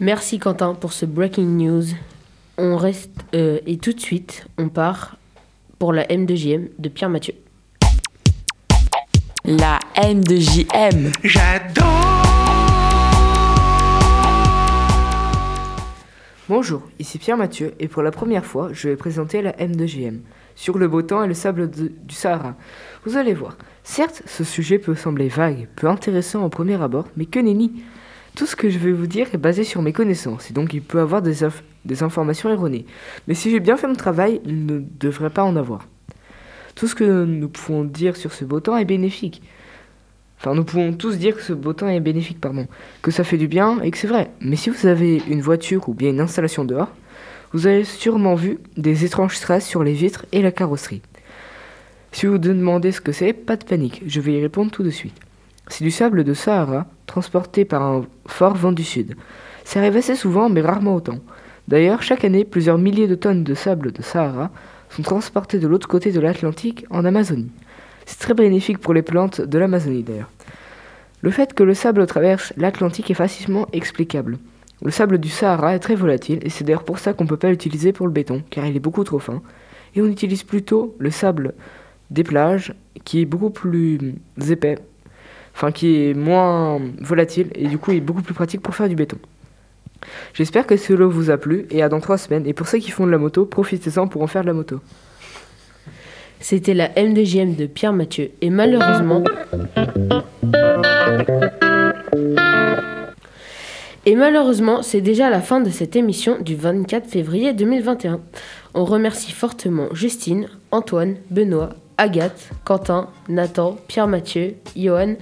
Merci 0.00 0.38
Quentin 0.38 0.74
pour 0.74 0.92
ce 0.92 1.06
breaking 1.06 1.56
news. 1.56 1.84
On 2.58 2.76
reste 2.76 3.10
euh, 3.34 3.58
et 3.66 3.78
tout 3.78 3.92
de 3.92 4.00
suite, 4.00 4.46
on 4.58 4.68
part 4.68 5.16
pour 5.78 5.92
la 5.92 6.04
M2JM 6.06 6.68
de 6.78 6.88
Pierre 6.88 7.10
Mathieu. 7.10 7.34
La 9.44 9.78
M2JM. 9.96 11.12
Bonjour, 16.48 16.82
ici 16.98 17.18
Pierre 17.18 17.38
Mathieu 17.38 17.72
et 17.80 17.88
pour 17.88 18.02
la 18.02 18.10
première 18.10 18.44
fois, 18.44 18.68
je 18.72 18.88
vais 18.88 18.96
présenter 18.96 19.40
la 19.40 19.52
M2GM 19.52 20.18
sur 20.54 20.76
le 20.78 20.88
beau 20.88 21.00
temps 21.02 21.22
et 21.24 21.26
le 21.26 21.32
sable 21.34 21.70
de- 21.70 21.88
du 21.88 22.14
Sahara. 22.14 22.54
Vous 23.06 23.16
allez 23.16 23.32
voir, 23.32 23.56
certes, 23.82 24.22
ce 24.26 24.44
sujet 24.44 24.78
peut 24.78 24.94
sembler 24.94 25.28
vague, 25.28 25.68
peu 25.74 25.88
intéressant 25.88 26.44
au 26.44 26.50
premier 26.50 26.80
abord, 26.80 27.06
mais 27.16 27.24
que 27.24 27.38
nenni 27.40 27.72
Tout 28.36 28.46
ce 28.46 28.56
que 28.56 28.68
je 28.68 28.78
vais 28.78 28.90
vous 28.92 29.06
dire 29.06 29.28
est 29.32 29.38
basé 29.38 29.62
sur 29.62 29.80
mes 29.80 29.92
connaissances 29.92 30.50
et 30.50 30.54
donc 30.54 30.74
il 30.74 30.82
peut 30.82 30.98
avoir 31.00 31.22
des, 31.22 31.44
inf- 31.44 31.62
des 31.84 32.02
informations 32.02 32.50
erronées. 32.50 32.84
Mais 33.28 33.34
si 33.34 33.50
j'ai 33.50 33.60
bien 33.60 33.76
fait 33.76 33.86
mon 33.86 33.94
travail, 33.94 34.40
il 34.44 34.66
ne 34.66 34.80
devrait 34.98 35.30
pas 35.30 35.44
en 35.44 35.54
avoir. 35.54 35.86
Tout 36.74 36.88
ce 36.88 36.96
que 36.96 37.24
nous 37.24 37.48
pouvons 37.48 37.84
dire 37.84 38.16
sur 38.16 38.32
ce 38.32 38.44
beau 38.44 38.58
temps 38.58 38.76
est 38.76 38.84
bénéfique. 38.84 39.40
Enfin, 40.40 40.54
nous 40.54 40.64
pouvons 40.64 40.92
tous 40.92 41.16
dire 41.16 41.36
que 41.36 41.42
ce 41.42 41.52
beau 41.52 41.72
temps 41.72 41.88
est 41.88 42.00
bénéfique, 42.00 42.40
pardon, 42.40 42.66
que 43.02 43.12
ça 43.12 43.22
fait 43.22 43.38
du 43.38 43.46
bien 43.46 43.80
et 43.80 43.92
que 43.92 43.98
c'est 43.98 44.08
vrai. 44.08 44.30
Mais 44.40 44.56
si 44.56 44.68
vous 44.68 44.86
avez 44.86 45.22
une 45.28 45.40
voiture 45.40 45.88
ou 45.88 45.94
bien 45.94 46.10
une 46.10 46.20
installation 46.20 46.64
dehors, 46.64 46.90
vous 47.52 47.68
avez 47.68 47.84
sûrement 47.84 48.34
vu 48.34 48.58
des 48.76 49.04
étranges 49.04 49.38
traces 49.38 49.66
sur 49.66 49.84
les 49.84 49.92
vitres 49.92 50.26
et 50.32 50.42
la 50.42 50.50
carrosserie. 50.50 51.02
Si 52.10 52.26
vous 52.26 52.32
vous 52.32 52.38
demandez 52.38 52.90
ce 52.90 53.00
que 53.00 53.12
c'est, 53.12 53.32
pas 53.32 53.56
de 53.56 53.64
panique, 53.64 54.02
je 54.06 54.20
vais 54.20 54.32
y 54.32 54.40
répondre 54.40 54.72
tout 54.72 54.82
de 54.82 54.90
suite. 54.90 55.14
C'est 55.68 55.84
du 55.84 55.90
sable 55.90 56.24
de 56.24 56.34
Sahara, 56.34 56.86
transporté 57.06 57.64
par 57.64 57.82
un 57.82 58.04
fort 58.26 58.54
vent 58.54 58.72
du 58.72 58.84
sud. 58.84 59.14
Ça 59.64 59.80
arrive 59.80 59.96
assez 59.96 60.14
souvent, 60.14 60.48
mais 60.48 60.60
rarement 60.60 60.94
autant. 60.94 61.18
D'ailleurs, 61.68 62.02
chaque 62.02 62.24
année, 62.24 62.44
plusieurs 62.44 62.78
milliers 62.78 63.08
de 63.08 63.14
tonnes 63.14 63.44
de 63.44 63.54
sable 63.54 63.92
de 63.92 64.02
Sahara 64.02 64.50
sont 64.90 65.02
transportées 65.02 65.58
de 65.58 65.66
l'autre 65.66 65.88
côté 65.88 66.12
de 66.12 66.20
l'Atlantique, 66.20 66.84
en 66.90 67.04
Amazonie. 67.04 67.50
C'est 68.04 68.18
très 68.18 68.34
bénéfique 68.34 68.78
pour 68.78 68.92
les 68.92 69.02
plantes 69.02 69.40
de 69.40 69.58
l'Amazonie 69.58 70.02
d'ailleurs. 70.02 70.30
Le 71.22 71.30
fait 71.30 71.54
que 71.54 71.62
le 71.62 71.72
sable 71.72 72.06
traverse 72.06 72.52
l'Atlantique 72.58 73.10
est 73.10 73.14
facilement 73.14 73.66
explicable. 73.72 74.38
Le 74.82 74.90
sable 74.90 75.16
du 75.16 75.30
Sahara 75.30 75.74
est 75.74 75.78
très 75.78 75.94
volatile 75.94 76.40
et 76.42 76.50
c'est 76.50 76.64
d'ailleurs 76.64 76.84
pour 76.84 76.98
ça 76.98 77.14
qu'on 77.14 77.24
ne 77.24 77.28
peut 77.30 77.38
pas 77.38 77.48
l'utiliser 77.48 77.92
pour 77.92 78.06
le 78.06 78.12
béton, 78.12 78.42
car 78.50 78.66
il 78.66 78.76
est 78.76 78.80
beaucoup 78.80 79.04
trop 79.04 79.18
fin. 79.18 79.40
Et 79.94 80.02
on 80.02 80.06
utilise 80.06 80.42
plutôt 80.42 80.94
le 80.98 81.10
sable 81.10 81.54
des 82.10 82.24
plages, 82.24 82.74
qui 83.04 83.22
est 83.22 83.24
beaucoup 83.24 83.48
plus 83.48 84.16
épais, 84.50 84.78
enfin 85.54 85.72
qui 85.72 86.08
est 86.08 86.14
moins 86.14 86.80
volatile 87.00 87.48
et 87.54 87.68
du 87.68 87.78
coup 87.78 87.92
est 87.92 88.00
beaucoup 88.00 88.22
plus 88.22 88.34
pratique 88.34 88.60
pour 88.60 88.74
faire 88.74 88.88
du 88.88 88.96
béton. 88.96 89.18
J'espère 90.34 90.66
que 90.66 90.76
cela 90.76 91.06
vous 91.06 91.30
a 91.30 91.38
plu 91.38 91.66
et 91.70 91.82
à 91.82 91.88
dans 91.88 92.00
trois 92.00 92.18
semaines. 92.18 92.46
Et 92.46 92.52
pour 92.52 92.68
ceux 92.68 92.78
qui 92.78 92.90
font 92.90 93.06
de 93.06 93.10
la 93.10 93.18
moto, 93.18 93.46
profitez-en 93.46 94.06
pour 94.08 94.22
en 94.22 94.26
faire 94.26 94.42
de 94.42 94.48
la 94.48 94.52
moto. 94.52 94.80
C'était 96.40 96.74
la 96.74 96.88
M2JM 96.90 97.56
de 97.56 97.66
Pierre 97.66 97.92
Mathieu 97.92 98.30
et 98.40 98.50
malheureusement... 98.50 99.24
Et 104.06 104.16
malheureusement, 104.16 104.82
c'est 104.82 105.00
déjà 105.00 105.30
la 105.30 105.40
fin 105.40 105.60
de 105.60 105.70
cette 105.70 105.96
émission 105.96 106.36
du 106.38 106.56
24 106.56 107.08
février 107.08 107.54
2021. 107.54 108.20
On 108.74 108.84
remercie 108.84 109.32
fortement 109.32 109.86
Justine, 109.94 110.48
Antoine, 110.72 111.16
Benoît, 111.30 111.70
Agathe, 111.98 112.50
Quentin, 112.64 113.08
Nathan, 113.28 113.76
Pierre 113.88 114.06
Mathieu, 114.06 114.56
Johan. 114.76 115.14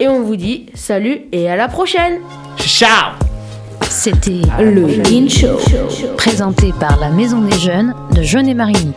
Et 0.00 0.08
on 0.08 0.22
vous 0.22 0.36
dit 0.36 0.66
salut 0.74 1.22
et 1.32 1.48
à 1.48 1.56
la 1.56 1.68
prochaine 1.68 2.20
Ciao 2.58 3.14
C'était 3.82 4.42
le 4.60 5.28
Show, 5.28 5.58
présenté 6.16 6.72
par 6.78 6.98
la 6.98 7.10
Maison 7.10 7.40
des 7.40 7.58
Jeunes 7.58 7.94
de 8.14 8.22
Jeunet-Marigny. 8.22 8.94